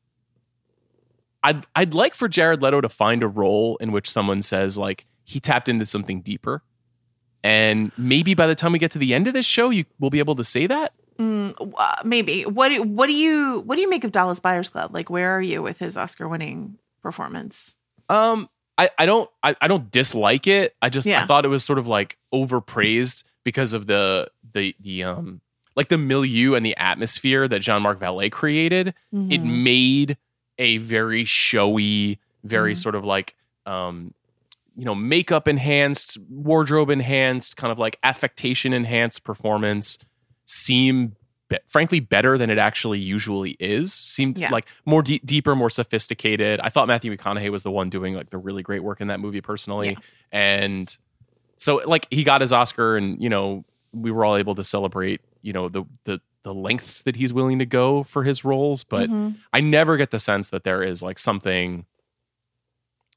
[1.43, 5.07] I'd I'd like for Jared Leto to find a role in which someone says like
[5.25, 6.63] he tapped into something deeper,
[7.43, 10.11] and maybe by the time we get to the end of this show, you will
[10.11, 10.93] be able to say that.
[11.19, 12.45] Mm, uh, maybe.
[12.45, 14.95] What do, what do you what do you make of Dallas Buyers Club?
[14.95, 17.75] Like, where are you with his Oscar winning performance?
[18.09, 20.77] Um, I, I don't I, I don't dislike it.
[20.81, 21.23] I just yeah.
[21.23, 25.41] I thought it was sort of like overpraised because of the the the um
[25.75, 29.31] like the milieu and the atmosphere that Jean Marc Vallée created, mm-hmm.
[29.31, 30.17] it made
[30.59, 32.79] a very showy, very mm-hmm.
[32.79, 34.13] sort of like um,
[34.79, 39.99] you know, makeup enhanced, wardrobe enhanced, kind of like affectation enhanced performance
[40.47, 41.17] seem
[41.49, 43.93] be- frankly better than it actually usually is.
[43.93, 44.51] Seemed yeah.
[44.51, 46.61] like more de- deeper, more sophisticated.
[46.61, 49.21] I thought Matthew McConaughey was the one doing like the really great work in that
[49.21, 49.91] movie personally.
[49.91, 49.99] Yeah.
[50.31, 50.97] And
[51.57, 55.21] so like he got his Oscar and you know, we were all able to celebrate
[55.43, 59.09] you know the the the lengths that he's willing to go for his roles but
[59.09, 59.31] mm-hmm.
[59.53, 61.87] i never get the sense that there is like something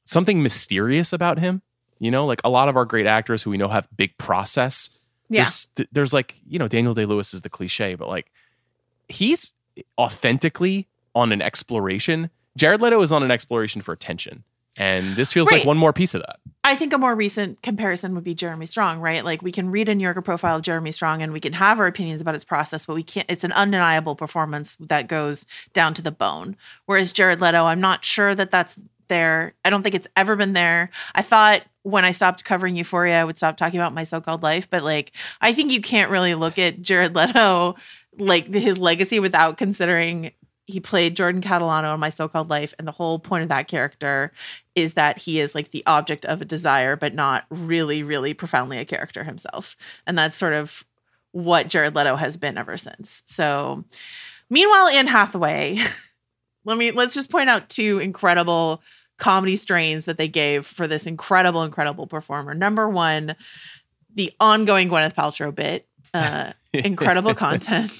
[0.04, 1.62] something mysterious about him
[1.98, 4.90] you know like a lot of our great actors who we know have big process
[5.28, 5.44] yeah
[5.76, 8.30] there's, there's like you know daniel day lewis is the cliche but like
[9.08, 9.52] he's
[9.98, 14.44] authentically on an exploration jared leto is on an exploration for attention
[14.78, 15.58] and this feels right.
[15.58, 16.40] like one more piece of that.
[16.64, 19.24] I think a more recent comparison would be Jeremy Strong, right?
[19.24, 21.78] Like we can read a New Yorker profile of Jeremy Strong and we can have
[21.78, 25.92] our opinions about his process, but we can't, it's an undeniable performance that goes down
[25.94, 26.56] to the bone.
[26.86, 28.78] Whereas Jared Leto, I'm not sure that that's
[29.12, 29.54] there.
[29.64, 30.90] I don't think it's ever been there.
[31.14, 34.42] I thought when I stopped covering Euphoria, I would stop talking about my so called
[34.42, 37.76] life, but like, I think you can't really look at Jared Leto
[38.18, 40.32] like his legacy without considering
[40.66, 44.32] he played Jordan Catalano in My So-Called Life, and the whole point of that character
[44.74, 48.78] is that he is like the object of a desire, but not really, really profoundly
[48.78, 49.76] a character himself.
[50.06, 50.84] And that's sort of
[51.32, 53.22] what Jared Leto has been ever since.
[53.26, 53.84] So,
[54.50, 55.78] meanwhile, Anne Hathaway,
[56.64, 58.82] let me let's just point out two incredible
[59.22, 62.54] comedy strains that they gave for this incredible, incredible performer.
[62.54, 63.36] Number one,
[64.16, 67.92] the ongoing Gwyneth Paltrow bit, uh, incredible content.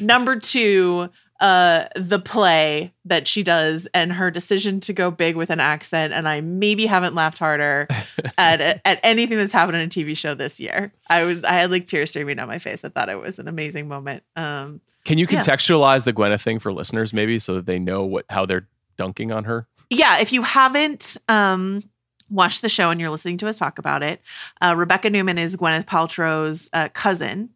[0.00, 1.08] Number two,
[1.40, 6.12] uh the play that she does and her decision to go big with an accent
[6.12, 7.88] and I maybe haven't laughed harder
[8.38, 10.92] at at anything that's happened in a TV show this year.
[11.10, 12.84] I was I had like tears streaming down my face.
[12.84, 14.22] I thought it was an amazing moment.
[14.36, 16.12] Um Can you contextualize yeah.
[16.12, 19.44] the Gwyneth thing for listeners maybe so that they know what how they're dunking on
[19.44, 19.66] her?
[19.92, 21.82] Yeah, if you haven't um
[22.30, 24.22] watched the show and you're listening to us talk about it,
[24.62, 27.50] uh, Rebecca Neumann is Gwyneth Paltrow's uh, cousin.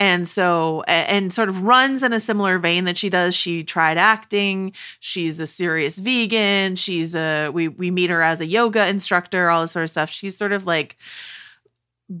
[0.00, 3.34] And so and sort of runs in a similar vein that she does.
[3.34, 4.72] She tried acting.
[5.00, 6.76] She's a serious vegan.
[6.76, 10.10] She's a we we meet her as a yoga instructor all this sort of stuff.
[10.10, 10.96] She's sort of like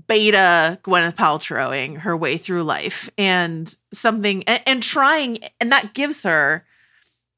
[0.06, 3.10] beta gwyneth paltrowing her way through life.
[3.18, 6.64] And something and, and trying and that gives her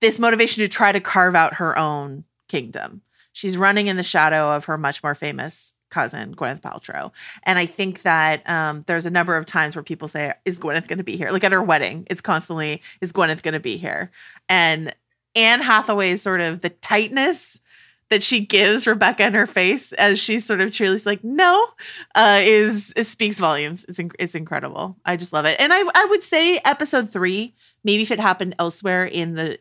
[0.00, 4.54] this motivation to try to carve out her own kingdom She's running in the shadow
[4.54, 7.12] of her much more famous cousin, Gwyneth Paltrow.
[7.44, 10.88] And I think that um, there's a number of times where people say, Is Gwyneth
[10.88, 11.30] going to be here?
[11.30, 14.10] Like at her wedding, it's constantly, Is Gwyneth going to be here?
[14.48, 14.94] And
[15.34, 17.60] Anne Hathaway's sort of the tightness
[18.08, 21.68] that she gives Rebecca in her face as she's sort of cheerleads like no
[22.16, 23.84] uh, is, is speaks volumes.
[23.88, 24.96] It's inc- it's incredible.
[25.04, 25.56] I just love it.
[25.60, 29.60] And I I would say episode three, maybe if it happened elsewhere in the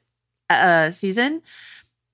[0.50, 1.42] uh, season,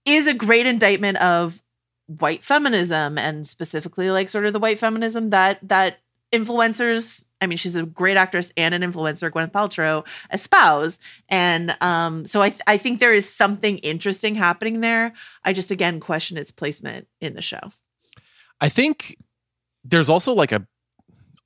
[0.05, 1.61] is a great indictment of
[2.07, 5.99] white feminism and specifically like sort of the white feminism that that
[6.31, 10.97] influencers I mean, she's a great actress and an influencer, Gwyneth Paltrow, espouse.
[11.29, 15.13] And um, so I, th- I think there is something interesting happening there.
[15.43, 17.59] I just, again, question its placement in the show.
[18.61, 19.17] I think
[19.83, 20.65] there's also like a,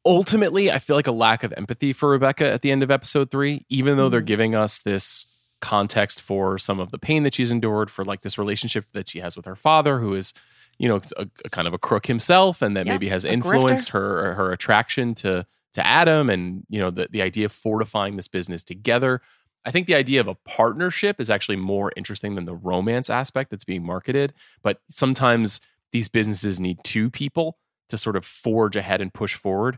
[0.06, 3.32] ultimately, I feel like a lack of empathy for Rebecca at the end of episode
[3.32, 4.26] three, even though they're Mhm.
[4.28, 5.26] giving us this
[5.62, 9.20] context for some of the pain that she's endured, for like this relationship that she
[9.20, 10.34] has with her father, who is,
[10.78, 13.32] you know, a, a kind of a crook himself, and that Yeah, maybe has grifter.
[13.32, 18.16] influenced her her attraction to to Adam, and you know, the the idea of fortifying
[18.16, 19.22] this business together.
[19.66, 23.52] I think the idea of a partnership is actually more interesting than the romance aspect
[23.52, 24.34] that's being marketed.
[24.64, 25.60] But sometimes
[25.92, 27.58] these businesses need two people
[27.90, 29.78] to sort of forge ahead and push forward.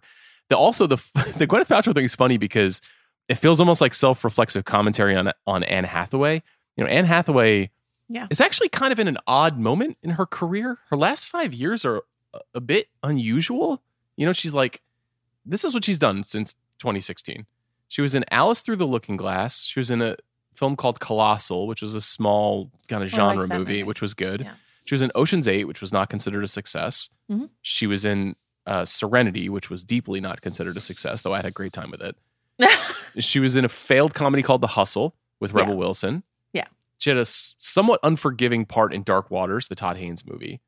[0.49, 0.97] The also the
[1.37, 2.79] the Gwyneth Paltrow thing is funny because
[3.29, 6.41] it feels almost like self reflexive commentary on on Anne Hathaway.
[6.77, 7.69] You know, Anne Hathaway
[8.09, 8.27] Yeah.
[8.29, 10.79] is actually kind of in an odd moment in her career.
[10.89, 12.01] Her last five years are
[12.53, 13.81] a, bit unusual.
[14.15, 14.81] You know, she's like,
[15.45, 17.45] this is what she's done since 2016.
[17.87, 19.63] She was in Alice Through the Looking Glass.
[19.65, 20.15] She was in a
[20.53, 23.83] film called Colossal, which was a small kind of Oh, genre movie, movie.
[23.83, 24.41] which was good.
[24.41, 24.53] Yeah.
[24.85, 27.09] She was in Ocean's Eight, which was not considered a success.
[27.29, 27.49] Mhm.
[27.61, 31.45] She was in uh, Serenity, which was deeply not considered a success, though I had
[31.45, 32.15] a great time with it.
[33.19, 35.79] She was in a failed comedy called The Hustle with Rebel Yeah.
[35.79, 36.23] Wilson.
[36.53, 36.65] Yeah.
[36.97, 40.61] She had a somewhat unforgiving part in Dark Waters, the Todd Haynes movie.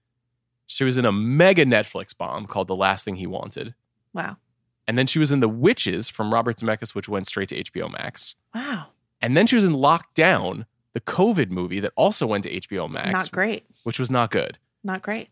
[0.68, 3.76] She was in a mega Netflix bomb called The Last Thing He Wanted.
[4.14, 4.38] wow.
[4.86, 7.90] And then she was in The Witches from Robert Zemeckis, which went straight to HBO
[7.90, 8.36] Max.
[8.54, 8.88] Wow.
[9.22, 13.12] And then she was in Lockdown, the COVID movie that also went to HBO Max,
[13.14, 13.66] Not great.
[13.84, 14.58] which was not good.
[14.84, 15.30] Not great.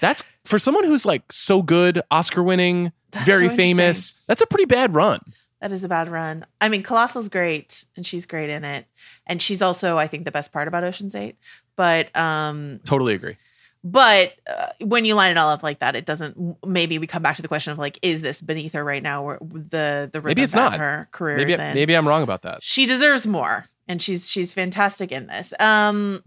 [0.00, 4.14] That's for someone who's like so good, Oscar winning, That's very so famous.
[4.28, 5.18] That's a pretty bad run.
[5.64, 6.44] That is a bad run.
[6.60, 8.86] I mean, Colossal's great and she's great in it.
[9.26, 11.38] And she's also, I think, the best part about Ocean's Eight.
[11.74, 13.38] But um, Totally agree.
[13.82, 16.58] but uh, when you line it all up like that, it doesn't.
[16.66, 19.22] Maybe we come back to the question of like, is this beneath her right now?
[19.24, 20.78] Where the the Maybe it's not.
[20.78, 21.72] her career Maybe is in.
[21.72, 22.62] maybe I'm wrong about that.
[22.62, 25.54] she deserves more, and she's she's fantastic in this.
[25.58, 26.22] Um,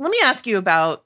[0.00, 1.04] let me ask you about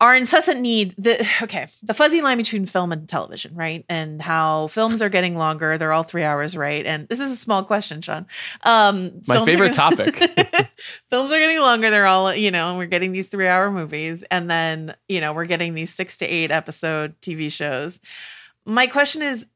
[0.00, 3.84] our incessant need the okay the fuzzy line between film and television right?
[3.88, 5.78] And how films are getting longer.
[5.78, 6.84] They're all three hours right?
[6.84, 8.26] And this is a small question sean.
[8.62, 10.16] Um My favorite gonna- topic.
[11.10, 11.90] films are getting longer.
[11.90, 14.24] They're all you know and we're getting these three hour movies.
[14.30, 18.00] And then you know we're getting these six to eight episode tv shows.
[18.66, 19.46] My question is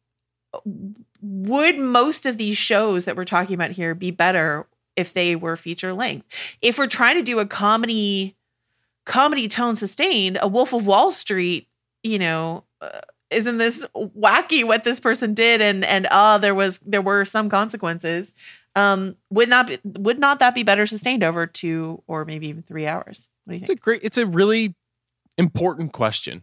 [1.20, 5.57] would most of these shows that we're talking about here be better if they were
[5.57, 6.26] feature length?
[6.62, 8.37] If we're trying to do a comedy
[9.09, 11.66] comedy tone sustained a wolf of wall street
[12.05, 16.79] you know uh, isn't this wacky what this person did and and ah there was
[16.87, 18.35] there were some consequences
[18.77, 22.62] um would not be, would not that be better sustained over two or maybe even
[22.62, 24.75] three hours what do you It's a great it's a really
[25.38, 26.42] important question.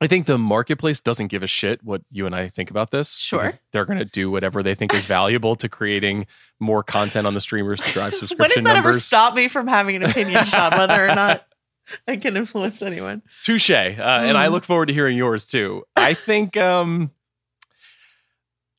[0.00, 3.18] I think the marketplace doesn't give a shit what you and I think about this.
[3.18, 3.48] Sure.
[3.70, 6.26] They're going to do whatever they think is valuable to creating
[6.58, 9.04] more content on the streamers to drive when does subscription that ever numbers.
[9.04, 11.46] stop me from having an opinion sean whether or not
[12.08, 13.70] i can influence anyone Touche.
[13.70, 14.52] Uh, And I Mm.
[14.52, 15.84] look forward to hearing yours too.
[15.96, 17.10] I think um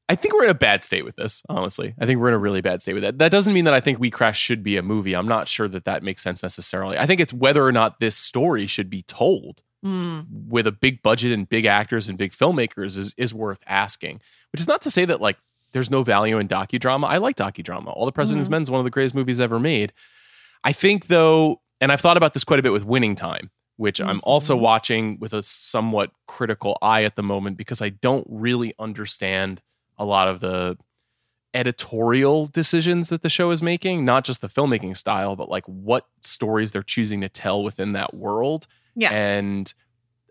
[0.10, 1.96] I think we're in a bad state with this, honestly.
[2.00, 3.20] I think we're in a really bad state with that.
[3.20, 5.16] That doesn't mean that I think We Crash should be a movie.
[5.16, 6.98] I'm not sure that that makes sense necessarily.
[6.98, 11.02] I think it's whether or not this story should be told Mm, with a big
[11.04, 14.22] budget and big actors and big filmmakers is, is worth asking.
[14.54, 15.36] Which is not to say that like
[15.74, 17.06] there's no value in docudrama.
[17.08, 17.88] I like docudrama.
[17.88, 18.52] All the President's Mhm.
[18.52, 19.92] Men is one of the greatest movies ever made.
[20.64, 24.00] I think though, and I've thought about this quite a bit with Winning Time, which
[24.00, 24.62] I'm also Mhm.
[24.62, 29.62] watching with a somewhat critical eye at the moment because I don't really understand
[29.98, 30.78] a lot of the
[31.54, 36.08] editorial decisions that the show is making, not just the filmmaking style, but like what
[36.22, 38.66] stories they're choosing to tell within that world.
[38.96, 39.12] Yeah.
[39.12, 39.72] And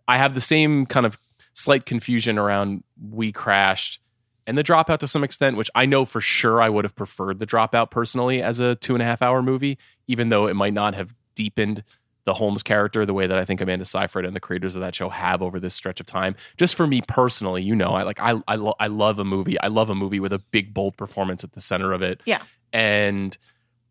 [0.09, 1.17] I have the same kind of
[1.55, 2.83] slight confusion around
[3.15, 3.99] WeCrashed
[4.47, 7.39] and the dropout to some extent, which I know for sure I would have preferred
[7.39, 10.73] the dropout personally as a two and a half hour movie, even though it might
[10.73, 11.85] not have deepened
[12.25, 14.95] the Holmes character the way that I think Amanda Seyfried and the creators of that
[14.95, 16.37] show have over this stretch of time.
[16.57, 19.59] Just for me personally, you know, I like I I, lo- I love a movie.
[19.61, 22.21] I love a movie with a big bold performance at the center of it.
[22.25, 22.43] Yeah.
[22.73, 23.37] And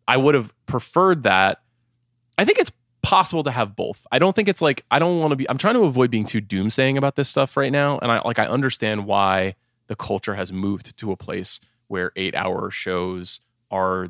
[0.08, 1.58] I would have preferred that.
[2.38, 2.72] I think it's
[3.02, 4.06] possible to have both.
[4.10, 6.24] I don't think it's like I don't want to be I'm trying to avoid being
[6.24, 9.56] too doomsaying about this stuff right now and I like I understand why
[9.88, 13.40] the culture has moved to a place where 8-hour shows
[13.70, 14.08] are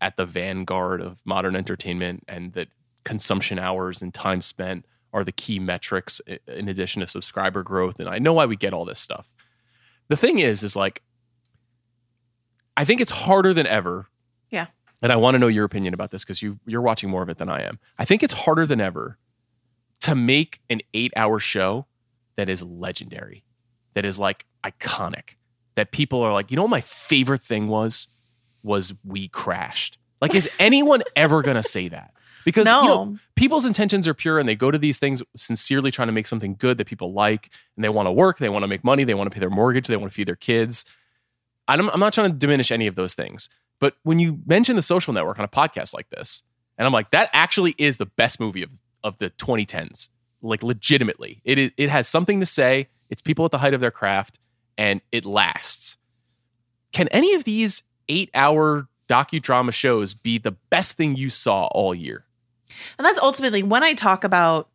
[0.00, 2.68] at the vanguard of modern entertainment and that
[3.04, 8.08] consumption hours and time spent are the key metrics in addition to subscriber growth and
[8.08, 9.34] I know why we get all this stuff.
[10.08, 11.02] The thing is is like
[12.76, 14.06] I think it's harder than ever.
[14.50, 14.68] Yeah.
[15.02, 17.28] And I want to know your opinion about this because you you're watching more of
[17.28, 17.78] it than I am.
[17.98, 19.18] I think it's harder than ever
[20.00, 21.86] to make an 8-hour show
[22.36, 23.44] that is legendary,
[23.94, 25.36] that is like iconic,
[25.74, 28.08] that people are like, "You know what my favorite thing was?"
[28.62, 29.96] Was WeCrashed.
[30.20, 32.12] Like, is anyone ever going to say that?
[32.44, 32.82] Because No.
[32.82, 36.12] you know, people's intentions are pure and they go to these things sincerely trying to
[36.12, 38.82] make something good that people like and they want to work, they want to make
[38.84, 40.84] money, they want to pay their mortgage, they want to feed their kids.
[41.68, 43.48] I'm, I'm not trying to diminish any of those things.
[43.78, 46.42] But when you mention the social network on a podcast like this,
[46.78, 48.70] and I'm like, that actually is the best movie of,
[49.04, 50.08] of the 2010s.
[50.42, 51.42] Like legitimately.
[51.44, 52.88] It is, it has something to say.
[53.10, 54.38] It's people at the height of their craft
[54.78, 55.98] and it lasts.
[56.92, 61.94] Can any of these eight hour docudrama shows be the best thing you saw all
[61.94, 62.24] year?
[62.98, 64.68] And that's ultimately when I talk about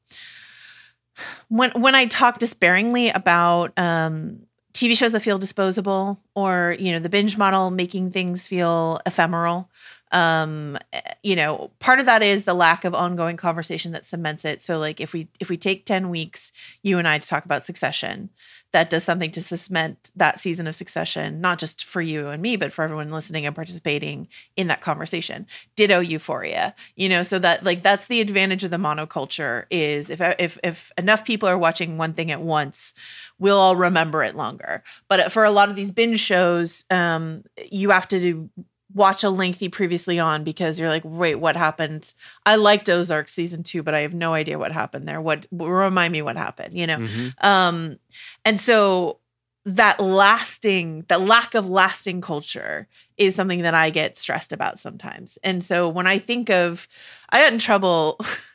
[1.49, 4.39] when when I talk despairingly about um
[4.73, 9.69] TV shows that feel disposable or you know the binge model making things feel ephemeral
[10.11, 10.77] um
[11.25, 14.61] you know part of that is the lack of ongoing conversation that cements it.
[14.61, 16.53] So like if we if we take 10 weeks
[16.83, 18.29] you and I to talk about succession
[18.73, 22.57] that does something to cement that season of succession not just for you and me
[22.57, 25.47] but for everyone listening and participating in that conversation.
[25.75, 30.21] Ditto euphoria you know so that like that's the advantage of the monoculture is if
[30.21, 32.93] if if enough people are watching one thing at once
[33.39, 34.83] we'll all remember it longer.
[35.09, 38.49] But for a lot of these binge shows um you have to do
[38.95, 42.13] watch a lengthy previously on because you're like wait what happened?
[42.45, 45.21] I liked ozark season two but i have no idea what happened there.
[45.21, 47.07] What remind me what happened you know?
[47.41, 47.99] Um
[48.43, 49.19] and so
[49.65, 52.87] that lasting that lack of lasting culture
[53.17, 55.37] is something that i get stressed about sometimes.
[55.43, 56.87] And so when i think of
[57.29, 58.19] i got in trouble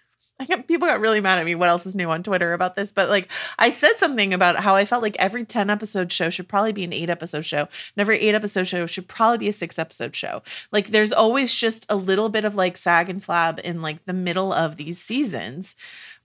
[0.66, 1.54] people got really mad at me.
[1.54, 2.92] What else is new on Twitter about this?
[2.92, 6.48] But like, I said something about how I felt like every 10 episode show should
[6.48, 9.52] probably be an eight episode show, and every eight episode show should probably be a
[9.52, 10.42] six episode show.
[10.72, 14.12] Like, there's always just a little bit of like sag and flab in like the
[14.12, 15.76] middle of these seasons.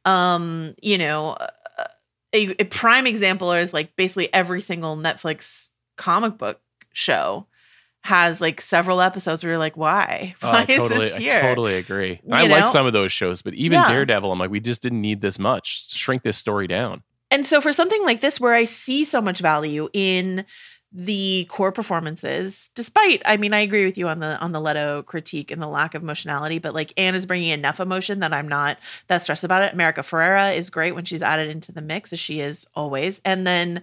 [0.05, 1.35] Um, you know,
[2.33, 6.61] a, a prime example is like basically every single Netflix comic book
[6.93, 7.47] show
[8.05, 10.35] has like several episodes where you're like, why?
[10.43, 12.21] Oh, Why I totally, is this I totally agree.
[12.23, 13.87] You I like some of those shows, but even Yeah.
[13.87, 15.91] Daredevil, I'm like, we just didn't need this much.
[15.91, 17.01] Shrink this story down.
[17.31, 20.45] And so for something like this where I see so much value in
[20.97, 25.03] the core performances, despite I mean I agree with you on the on the Leto
[25.03, 28.47] critique and the lack of emotionality, but like Anne is bringing enough emotion that I'm
[28.47, 28.77] not
[29.07, 29.73] that stressed about it.
[29.73, 33.21] America Ferrera is great when she's added into the mix as she is always.
[33.25, 33.81] And then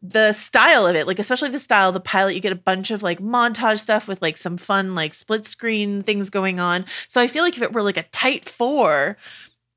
[0.00, 3.02] the style of it, like especially the style the pilot, you get a bunch of
[3.02, 6.84] like montage stuff with like some fun like split screen things going on.
[7.08, 9.16] So I feel like if it were like a tight four,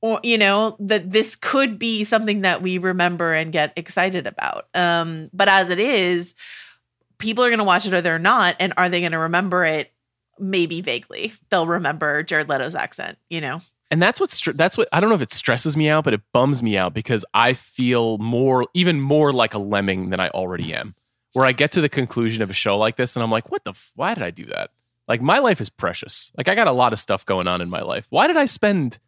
[0.02, 4.68] or you know that this could be something that we remember and get excited about
[4.76, 6.36] um but as it is
[7.20, 9.66] people are going to watch it or they're not and are they going to remember
[9.66, 9.92] it
[10.40, 14.88] maybe vaguely they'll remember jared leto's accent you know And that's what str- that's what
[14.92, 17.54] I don't know if it stresses me out, but it bums me out because I
[17.54, 20.94] feel more, even more like a lemming than I already am.
[21.32, 23.64] Where I get to the conclusion of a show like this, and I'm like, what
[23.64, 23.72] the?
[23.72, 24.72] F- why did I do that?
[25.08, 26.34] Like my life is precious.
[26.36, 28.08] Like I got a lot of stuff going on in my life.
[28.10, 29.00] Why did I spend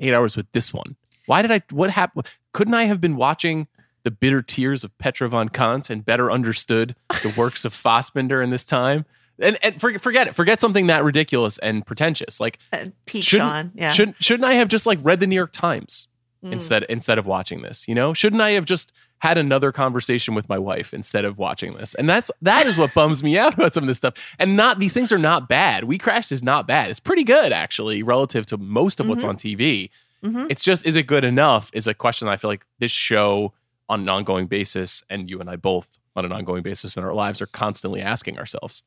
[0.00, 0.96] eight hours with this one?
[1.26, 1.62] Why did I?
[1.70, 2.26] What happened?
[2.52, 3.68] Couldn't I have been watching
[4.04, 8.50] the bitter tears of Petra von Kant and better understood the works of Fassbinder in
[8.50, 9.04] this time?
[9.40, 10.34] And, and forget, forget it.
[10.36, 12.38] Forget something that ridiculous and pretentious.
[12.38, 15.34] Like and Pete shouldn't, Sean yeah Shouldn't shouldn't I have just like read the New
[15.36, 16.06] York Times
[16.44, 16.52] Mm.
[16.52, 17.88] instead instead of watching this?
[17.88, 21.72] You know, shouldn't I have just had another conversation with my wife instead of watching
[21.74, 21.94] this?
[21.94, 24.36] And that's that is what bums me out about some of this stuff.
[24.38, 25.84] And not these things are not bad.
[25.84, 26.90] WeCrashed is not bad.
[26.90, 29.28] It's pretty good actually relative to most of what's Mhm.
[29.30, 29.88] on TV.
[30.22, 30.46] Mhm.
[30.50, 31.70] It's just is it good enough?
[31.72, 33.54] Is a question I feel like this show
[33.88, 37.14] on an ongoing basis, and you and I both on an ongoing basis in our
[37.14, 38.82] lives are constantly asking ourselves.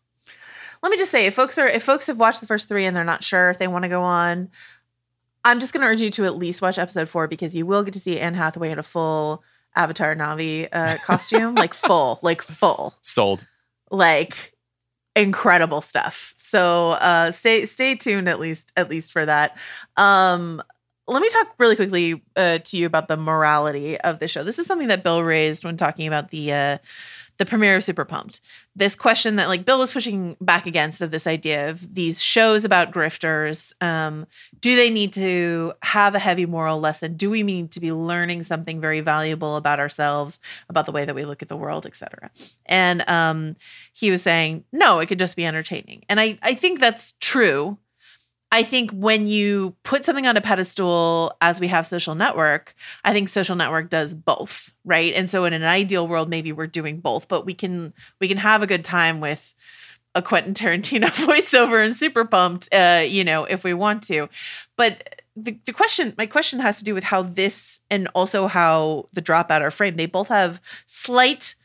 [0.83, 2.95] let me just say if folks are if folks have watched the first three and
[2.95, 4.49] they're not sure if they want to go on
[5.43, 7.83] i'm just going to urge you to at least watch episode four because you will
[7.83, 9.43] get to see anne hathaway in a full
[9.75, 13.45] avatar Na'vi uh, costume like full like full Sold.
[13.91, 14.53] like
[15.15, 19.57] incredible stuff so uh stay stay tuned at least at least for that
[19.97, 20.61] um
[21.07, 24.59] let me talk really quickly uh, to you about the morality of the show this
[24.59, 26.77] is something that bill raised when talking about the uh
[27.37, 28.41] the premiere of Super Pumped.
[28.75, 32.65] This question that like Bill was pushing back against of this idea of these shows
[32.65, 33.73] about grifters.
[33.81, 34.27] Um,
[34.59, 37.15] do they need to have a heavy moral lesson?
[37.15, 40.39] Do we need to be learning something very valuable about ourselves,
[40.69, 42.31] about the way that we look at the world, etc.?
[42.65, 43.55] And um,
[43.93, 46.03] he was saying, no, it could just be entertaining.
[46.09, 47.77] And I, I think that's true
[48.51, 53.11] I think when you put something on a pedestal, as we have social network, I
[53.11, 55.13] think social network does both, right?
[55.13, 58.37] And so in an ideal world, maybe we're doing both, but we can we can
[58.37, 59.53] have a good time with
[60.15, 64.29] a Quentin Tarantino voiceover and super pumped, uh, you know, if we want to.
[64.77, 69.09] But the, the question, my question has to do with how this and also how
[69.13, 69.99] the dropout are framed.
[69.99, 71.55] They both have slight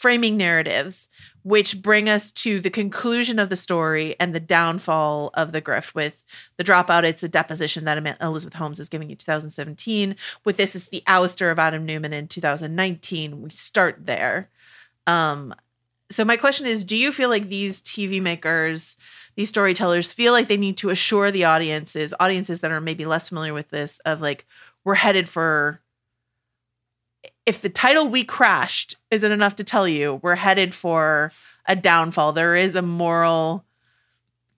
[0.00, 1.08] framing narratives
[1.42, 5.94] which bring us to the conclusion of the story and the downfall of the grift.
[5.94, 6.24] With
[6.56, 10.16] the dropout, it's a deposition that Elizabeth Holmes is giving in 2017.
[10.44, 13.42] With this, it's the ouster of Adam Neumann in 2019.
[13.42, 14.48] We start there.
[15.06, 15.54] Um,
[16.10, 18.96] so my question is, do you feel like these TV makers,
[19.36, 23.28] these storytellers, feel like they need to assure the audiences, audiences that are maybe less
[23.28, 24.46] familiar with this, of like
[24.82, 25.80] we're headed for
[27.46, 31.32] if the title WeCrashed isn't enough to tell you we're headed for
[31.66, 32.32] a downfall.
[32.32, 33.64] There is a moral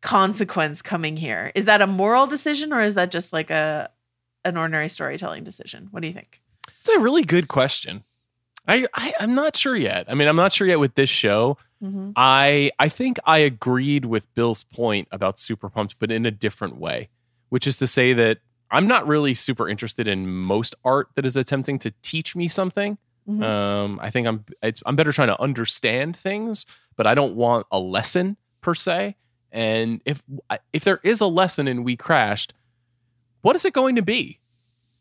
[0.00, 1.52] consequence coming here.
[1.54, 3.90] Is that a moral decision or is that just like a
[4.44, 5.88] an ordinary storytelling decision?
[5.90, 6.40] What do you think?
[6.80, 8.02] It's a really good question.
[8.66, 10.06] I, I am not sure yet.
[10.08, 11.58] I mean i'm not sure yet with this show.
[11.82, 12.10] Mm-hmm.
[12.14, 16.76] i i think i agreed with bill's point about super pumped but in a different
[16.76, 17.08] way
[17.48, 18.38] which is to say that
[18.72, 22.96] I'm not really super interested in most art that is attempting to teach me something.
[23.28, 23.42] Mm-hmm.
[23.42, 24.44] Um, I think I'm
[24.84, 26.66] I'm better trying to understand things,
[26.96, 29.16] but I don't want a lesson per se.
[29.52, 30.22] And if
[30.72, 32.52] if there is a lesson in WeCrashed,
[33.42, 34.40] what is it going to be?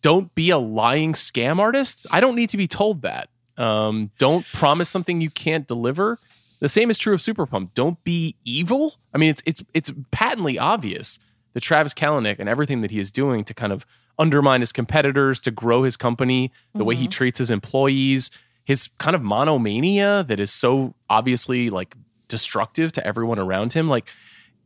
[0.02, 2.06] Don't be a lying scam artist.
[2.12, 3.30] I don't need to be told that.
[3.58, 6.20] Um, don't promise something you can't deliver.
[6.60, 7.74] The same is true of Super Pump.
[7.74, 8.96] Don't be evil.
[9.14, 11.20] I mean, it's it's it's patently obvious
[11.54, 13.86] that Travis Kalanick and everything that he is doing to kind of
[14.18, 16.88] undermine his competitors, to grow his company, the mm-hmm.
[16.88, 17.10] way he mm-hmm.
[17.10, 18.30] treats his employees,
[18.66, 21.96] his kind of monomania that is so obviously like
[22.28, 23.90] destructive to everyone around him.
[23.90, 24.10] Like,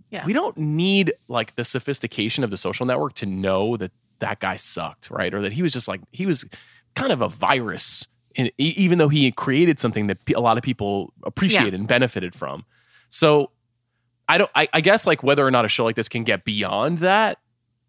[0.10, 0.26] yeah.
[0.26, 4.56] we don't need like the sophistication of the social network to know that that guy
[4.56, 5.34] sucked, right?
[5.34, 6.46] Or that he was just like, he was
[6.96, 11.14] kind of a virus, in, even though he created something that a lot of people
[11.24, 11.80] appreciated yeah.
[11.80, 12.66] and benefited from.
[13.10, 13.52] So
[14.28, 14.52] I don't.
[14.56, 17.38] I, I, guess like whether or not a show like this can get beyond that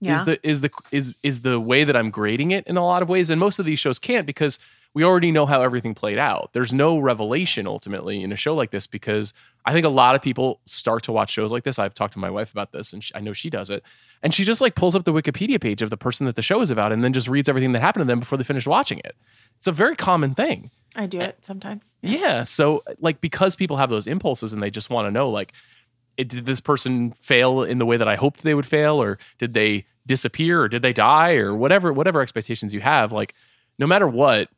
[0.01, 0.15] yeah.
[0.15, 3.03] is the is the is is the way that I'm grading it in a lot
[3.03, 4.59] of ways, and most of these shows can't because
[4.95, 6.51] we already know how everything played out.
[6.55, 9.35] There's no revelation ultimately in a show like this because
[9.65, 11.79] I think a lot of people start to watch shows like this.
[11.79, 13.83] I've talked to my wife about this, and she, I know she does it,
[14.23, 16.61] and she just like pulls up the Wikipedia page of the person that the show
[16.61, 18.99] is about, and then just reads everything that happened to them before they finish watching
[18.99, 19.17] it.
[19.59, 20.71] It's a very common thing.
[20.95, 21.93] I do it sometimes.
[22.01, 22.43] Yeah.
[22.43, 25.53] So like because people have those impulses and they just want to know like
[26.17, 29.19] it, did this person fail in the way that I hoped they would fail, or
[29.39, 33.13] did they disappear, or did they die, or whatever whatever expectations you have?
[33.13, 33.35] Like,
[33.79, 34.49] no matter what,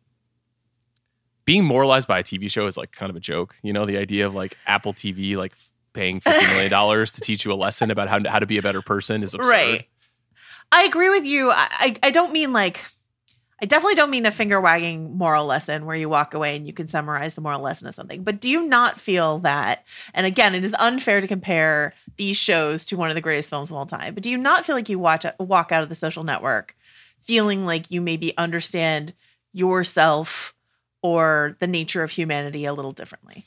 [1.45, 3.55] being moralized by a TV show is like kind of a joke.
[3.63, 5.55] You know, the idea of like Apple TV like
[5.93, 8.59] paying fifty million dollars to teach you a lesson about how to, how to be
[8.59, 9.51] a better person is absurd.
[9.51, 9.89] Right.
[10.71, 11.51] I agree with you.
[11.51, 12.85] I, I, I don't mean like
[13.61, 16.73] I definitely don't mean a finger wagging moral lesson where you walk away and you
[16.73, 18.23] can summarize the moral lesson of something.
[18.23, 19.85] But do you not feel that?
[20.15, 23.71] And again, it is unfair to compare these shows to one of the greatest films
[23.71, 24.15] of all time.
[24.15, 26.77] But do you not feel like you watch walk out of the social network
[27.21, 29.13] feeling like you maybe understand
[29.53, 30.55] yourself
[31.03, 33.45] or the nature of humanity a little differently?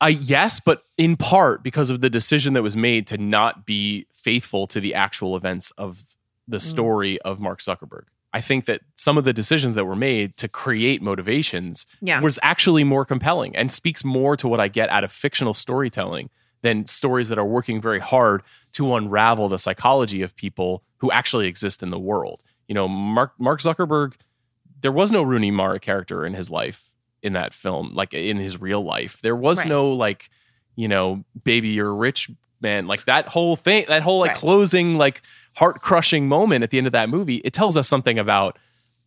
[0.00, 4.06] I yes, but in part because of the decision that was made to not be
[4.12, 6.04] faithful to the actual events of
[6.46, 6.62] the mm.
[6.62, 7.18] story mm.
[7.24, 8.04] of Mark Zuckerberg.
[8.36, 12.20] I think that some of the decisions that were made to create motivations yeah.
[12.20, 16.28] was actually more compelling and speaks more to what I get out of fictional storytelling
[16.60, 21.48] than stories that are working very hard to unravel the psychology of people who actually
[21.48, 22.42] exist in the world.
[22.68, 24.12] You know, Mark Mark Zuckerberg,
[24.82, 26.90] there was no Rooney Mara character in his life
[27.22, 29.18] in that film, like in his real life.
[29.22, 29.68] There was right.
[29.68, 30.28] no like,
[30.74, 32.30] you know, baby, you're rich
[32.60, 32.86] man.
[32.86, 34.36] Like that whole thing, that whole like right.
[34.36, 35.22] closing, like
[35.56, 38.58] heart crushing moment at the end of that movie, it tells us something about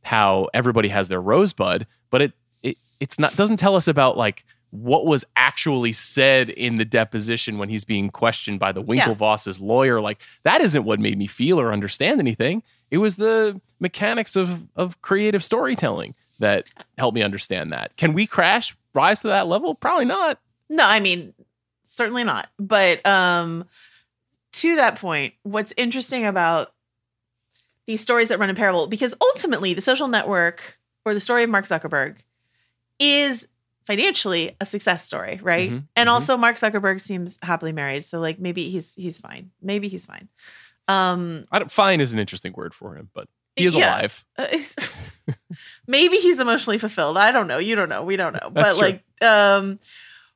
[0.01, 2.33] how everybody has their rosebud, but it
[2.63, 7.57] it it's not doesn't tell us about like what was actually said in the deposition
[7.57, 9.65] when he's being questioned by the Winklevoss's yeah.
[9.65, 10.01] lawyer.
[10.01, 12.63] Like that isn't what made me feel or understand anything.
[12.91, 16.65] It was the mechanics of of creative storytelling that
[16.97, 17.95] helped me understand that.
[17.97, 19.75] Can we crash rise to that level?
[19.75, 20.39] Probably not.
[20.69, 21.33] No, I mean
[21.83, 22.49] certainly not.
[22.57, 23.65] But um
[24.53, 26.73] to that point, what's interesting about
[27.85, 31.49] these stories that run in parallel, because ultimately the social network or the story of
[31.49, 32.17] Mark Zuckerberg
[32.99, 33.47] is
[33.85, 35.71] financially a success story, right?
[35.71, 36.11] Mhm, And mhm.
[36.11, 39.49] also Mark Zuckerberg seems happily married, so like maybe he's he's fine.
[39.61, 40.29] Maybe he's fine.
[40.87, 43.87] Um I don't, fine is an interesting word for him, but he is Yeah.
[43.97, 44.23] alive.
[44.37, 44.47] uh,
[45.87, 47.17] maybe he's emotionally fulfilled.
[47.17, 47.57] I don't know.
[47.57, 48.03] You don't know.
[48.03, 48.51] We don't know.
[48.53, 49.79] That's but like um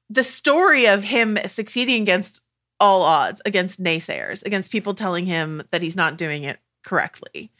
[0.09, 2.41] the story of him succeeding against
[2.79, 7.51] all odds, against naysayers, against people telling him that he's not doing it correctly.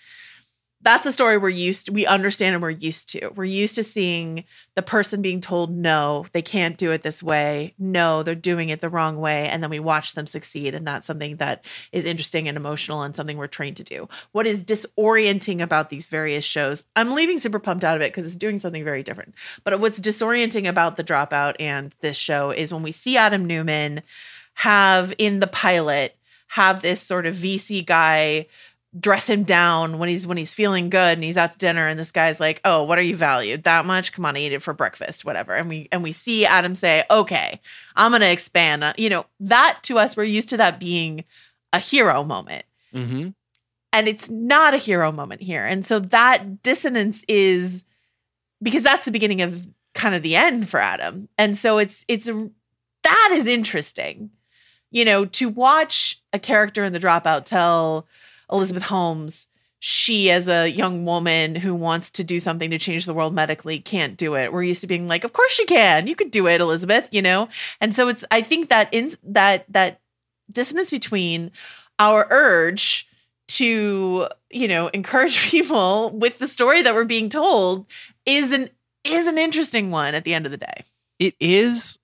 [0.82, 3.30] That's a story we're used we understand and we're used to.
[3.30, 4.44] We're used to seeing
[4.76, 7.74] the person being told no, they can't do it this way.
[7.80, 11.08] No, they're doing it the wrong way and then we watch them succeed and that's
[11.08, 14.10] something that is interesting and emotional and something we're trained to do.
[14.34, 16.84] What is disorienting about these various shows?
[16.98, 19.36] I'm leaving super pumped out of it because it's doing something very different.
[19.64, 24.04] But what's disorienting about the dropout and this show is when we see Adam Neumann
[24.54, 26.16] have in the pilot
[26.48, 28.46] have this sort of VC guy
[29.00, 32.00] dress him down when he's when he's feeling good and he's out to dinner and
[32.00, 33.64] this guy's like, "Oh, what are you valued?
[33.64, 34.14] That much?
[34.14, 37.04] Come on, I eat it for breakfast, whatever." And we and we see Adam say,
[37.10, 37.60] "Okay,
[37.96, 41.24] I'm going to expand." Uh, You know, that to us we're used to that being
[41.72, 43.30] a hero moment Mm-hmm.
[43.92, 45.66] and it's not a hero moment here.
[45.66, 47.84] And so that dissonance is
[48.62, 51.30] because that's the beginning of kind of the end for Adam.
[51.40, 52.30] And so it's it's
[53.02, 54.30] that is interesting.
[54.94, 58.08] You know, to watch a character in the dropout tell
[58.50, 59.48] Elizabeth Holmes
[59.80, 63.80] she as a young woman who wants to do something to change the world medically
[63.80, 64.54] can't do it.
[64.54, 66.08] We're used to being like, of course she can.
[66.08, 67.50] You could do it, Elizabeth, you know?
[67.82, 70.00] And so it's I think that in that that
[70.50, 71.52] dissonance between
[72.00, 73.08] our urge
[73.50, 77.86] to you know encourage people with the story that we're being told
[78.26, 78.70] is an
[79.04, 80.86] is an interesting one at the end of the day
[81.20, 82.00] It is,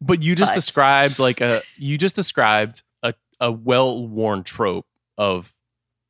[0.00, 4.86] but you just But- described like a you just described a, a well worn trope
[5.18, 5.54] of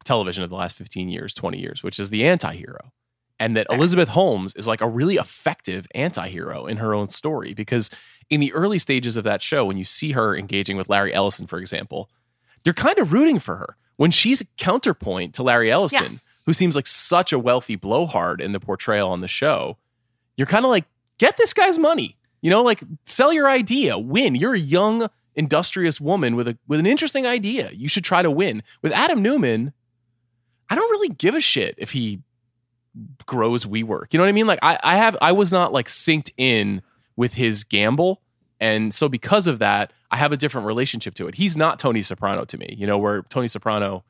[0.04, 2.92] television of the last 15 years, 20 years, which is the anti-hero.
[3.38, 7.90] And that Elizabeth Holmes is like a really effective anti-hero in her own story because
[8.28, 11.46] in the early stages of that show, when you see her engaging with Larry Ellison,
[11.46, 12.10] for example,
[12.64, 13.76] you're kind of rooting for her.
[13.96, 18.52] When she's a counterpoint to Larry Ellison, who seems like such a wealthy blowhard in
[18.52, 19.78] the portrayal on the show,
[20.36, 20.84] you're kind of like,
[21.18, 22.16] get this guy's money.
[22.42, 24.34] You know, like sell your idea, win.
[24.34, 27.70] You're a young, industrious woman with a with an interesting idea.
[27.72, 28.62] You should try to win.
[28.82, 29.72] With Adam Neumann,
[30.68, 32.20] I don't really give a shit if he
[33.26, 34.12] grows WeWork.
[34.12, 34.46] You know what I mean?
[34.46, 36.82] Like I, I have I was not like synced in
[37.16, 38.22] with his gamble.
[38.58, 41.36] And so because of that, I have a different relationship to it.
[41.36, 44.04] He's not Tony Soprano to me, you know, where Tony Soprano,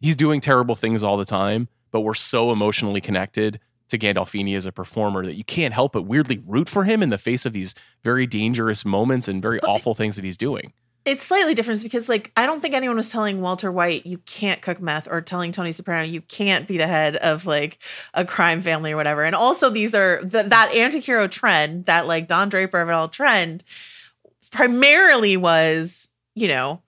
[0.00, 3.60] he's doing terrible things all the time, but we're so emotionally connected
[3.98, 7.10] to Gandolfini as a performer that you can't help but weirdly root for him in
[7.10, 10.72] the face of these very dangerous moments and very awful things that he's doing.
[11.04, 14.62] it's slightly different because like i don't think anyone was telling walter white you can't
[14.62, 17.78] cook meth or telling tony soprano you can't be the head of like
[18.14, 22.26] a crime family or whatever and also these are th- that anti-hero trend that like
[22.26, 23.62] don draper of it all trend
[24.50, 26.80] primarily was you know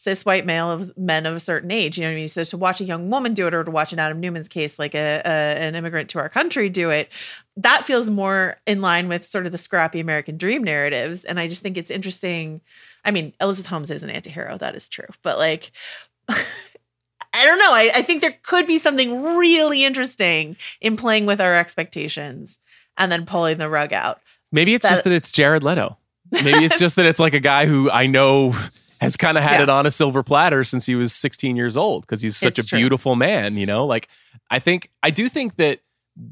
[0.00, 1.98] cis white male of men of a certain age.
[1.98, 2.28] You know what I mean?
[2.28, 4.78] So to watch a young woman do it or to watch an Adam Neumann's case,
[4.78, 7.08] like a, a an immigrant to our country do it,
[7.56, 11.24] that feels more in line with sort of the scrappy American dream narratives.
[11.24, 12.60] And I just think it's interesting.
[13.04, 15.08] I mean, Elizabeth Holmes is an anti-hero, that is true.
[15.22, 15.72] But like
[16.28, 17.72] I don't know.
[17.72, 22.60] I, I think there could be something really interesting in playing with our expectations
[22.96, 24.20] and then pulling the rug out.
[24.52, 25.98] Maybe it's That- just that it's Jared Leto.
[26.30, 28.54] Maybe it's just that it's like a guy who I know
[29.00, 29.62] has kind of had Yeah.
[29.64, 32.66] it on a silver platter since he was 16 years old because he's such It's
[32.66, 32.78] a true.
[32.78, 33.86] beautiful man, you know?
[33.86, 34.08] Like
[34.50, 35.80] I think I do think that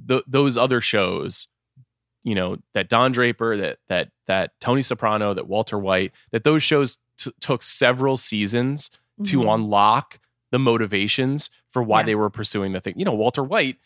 [0.08, 1.48] th- those other shows,
[2.24, 6.62] you know, that Don Draper, that that that Tony Soprano, that Walter White, that those
[6.62, 8.90] shows t- took several seasons
[9.24, 9.54] to Mhm.
[9.54, 10.18] unlock
[10.50, 12.06] the motivations for why Yeah.
[12.06, 12.94] they were pursuing the thing.
[12.96, 13.76] You know, Walter White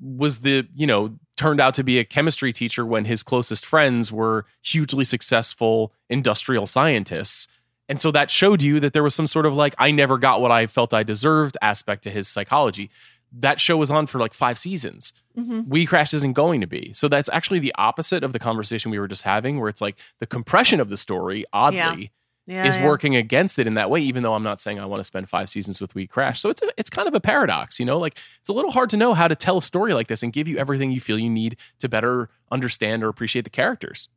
[0.00, 4.10] was the, you know, turned out to be a chemistry teacher when his closest friends
[4.10, 7.48] were hugely successful industrial scientists.
[7.88, 10.40] And so that showed you that there was some sort of like, I never got
[10.40, 12.90] what I felt I deserved aspect to his psychology.
[13.32, 15.12] That show was on for like five seasons.
[15.36, 15.66] Mhm.
[15.66, 16.92] We Crash isn't going to be.
[16.92, 19.98] So that's actually the opposite of the conversation we were just having, where it's like
[20.20, 22.12] the compression of the story, oddly,
[22.46, 22.84] Yeah, is yeah.
[22.84, 25.28] working against it in that way, even though I'm not saying I want to spend
[25.30, 26.40] five seasons with We Crash.
[26.40, 27.98] So it's a, it's kind of a paradox, you know.
[27.98, 30.32] Like it's a little hard to know how to tell a story like this and
[30.32, 34.08] give you everything you feel you need to better understand or appreciate the characters.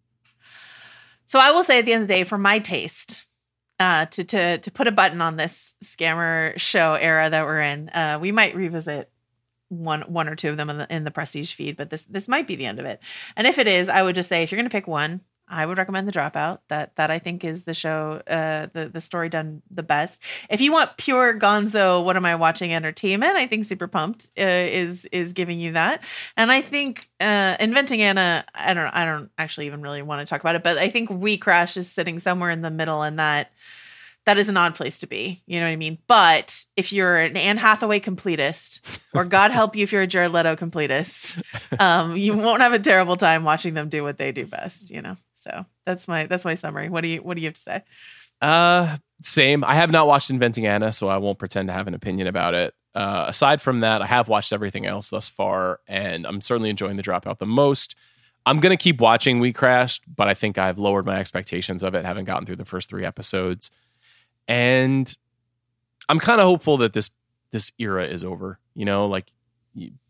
[1.26, 3.26] So I will say at the end of the day, for my taste,
[3.80, 7.90] uh, to to to put a button on this scammer show era that we're in,
[7.90, 9.10] uh, we might revisit
[9.70, 12.28] one one or two of them in the in the prestige feed, but this this
[12.28, 13.00] might be the end of it.
[13.36, 15.66] And if it is, I would just say if you're going to pick one, I
[15.66, 16.60] would recommend The Dropout.
[16.70, 20.20] That that I think is the show, uh, the the story done the best.
[20.50, 23.36] If you want pure Gonzo, what am I watching entertainment?
[23.36, 26.02] I think Super Pumped uh, is is giving you that,
[26.36, 28.46] and I think uh, Inventing Anna.
[28.56, 31.10] I don't I don't actually even really want to talk about it, but I think
[31.10, 33.52] We Crash is sitting somewhere in the middle, and that
[34.26, 35.44] that is an odd place to be.
[35.46, 36.00] You know what I mean?
[36.08, 38.82] But if you're an Anne Hathaway completist,
[39.14, 41.42] or God help you if you're a Jared Leto completist,
[41.80, 44.90] um, you won't have a terrible time watching them do what they do best.
[44.90, 45.18] You know.
[45.46, 46.90] So that's my that's my summary.
[46.90, 47.84] What do you what do you have to say?
[48.42, 49.64] Uh, same.
[49.64, 52.54] I have not watched Inventing Anna, so I won't pretend to have an opinion about
[52.54, 52.74] it.
[52.94, 56.98] Uh, aside from that, I have watched everything else thus far, and I'm certainly enjoying
[56.98, 57.96] the dropout the most.
[58.46, 62.26] I'm gonna keep watching WeCrashed, but I think I've lowered my expectations of it, having
[62.26, 63.72] gotten through the first three episodes,
[64.48, 65.16] and
[66.10, 67.12] I'm kind of hopeful that this
[67.52, 68.60] this era is over.
[68.76, 69.32] You know, like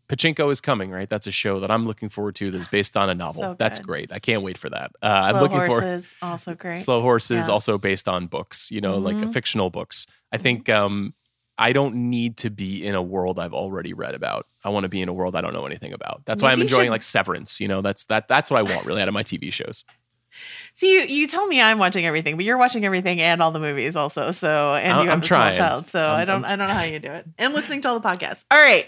[0.08, 1.08] Pachinko is coming, right?
[1.08, 3.42] That's a show that I'm looking forward to that's based on a novel.
[3.42, 4.12] So that's great.
[4.12, 4.92] I can't wait for that.
[5.02, 6.78] Uh, Slow I'm looking horses, also great.
[6.78, 7.52] for Slow Horses, Yeah.
[7.52, 9.32] also based on books, you know, like Mhm.
[9.32, 10.06] fictional books.
[10.32, 10.42] I Mm-hmm.
[10.42, 11.14] think um,
[11.58, 14.46] I don't need to be in a world I've already read about.
[14.62, 16.22] I want to be in a world I don't know anything about.
[16.26, 17.60] That's why I'm enjoying should- like Severance.
[17.60, 18.28] You know, that's that.
[18.28, 19.84] That's what I want really out of my TV shows.
[20.74, 23.58] See, you, you tell me I'm watching everything, but you're watching everything and all the
[23.58, 24.32] movies also.
[24.32, 26.56] So, and I'm- you have I'm a small child, so I'm- I don't, I'm- I
[26.56, 27.24] don't know how you do it.
[27.38, 28.44] And listening to all the podcasts.
[28.50, 28.86] All right.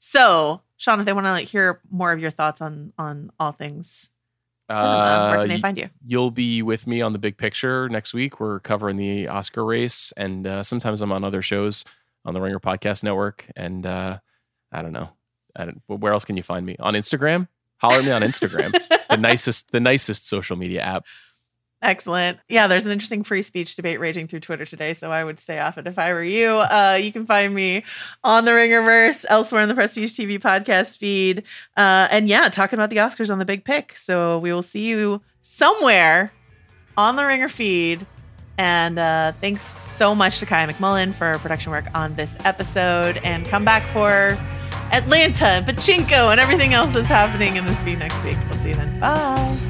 [0.00, 3.52] So, Sean, if they want to like hear more of your thoughts on on all
[3.52, 4.08] things
[4.70, 5.90] cinema, where Uh, can they y- find you?
[6.06, 8.40] You'll be with me on the big picture next week.
[8.40, 11.84] We're covering the Oscar race, and uh, sometimes I'm on other shows
[12.24, 13.46] on the Ringer Podcast Network.
[13.56, 14.18] And uh,
[14.72, 15.10] I don't know,
[15.56, 17.48] I don't, where else can you find me on Instagram?
[17.78, 18.72] Holler at me on Instagram,
[19.10, 21.04] the nicest, the nicest social media app.
[21.82, 22.38] Excellent.
[22.48, 25.60] Yeah, there's an interesting free speech debate raging through Twitter today, so I would stay
[25.60, 26.58] off it if I were you.
[26.58, 27.84] Uh, you can find me
[28.22, 31.42] on the Ringerverse, elsewhere in the Prestige TV podcast feed,
[31.78, 33.96] uh, and yeah, talking about the Oscars on the Big Pick.
[33.96, 36.32] So we will see you somewhere
[36.98, 38.06] on the Ringer feed.
[38.58, 43.46] And uh, thanks so much to Kaya McMullen for production work on this episode, and
[43.46, 44.36] come back for
[44.92, 48.36] Atlanta Pachinko and everything else that's happening in this feed next week.
[48.50, 49.00] We'll see you then.
[49.00, 49.69] Bye.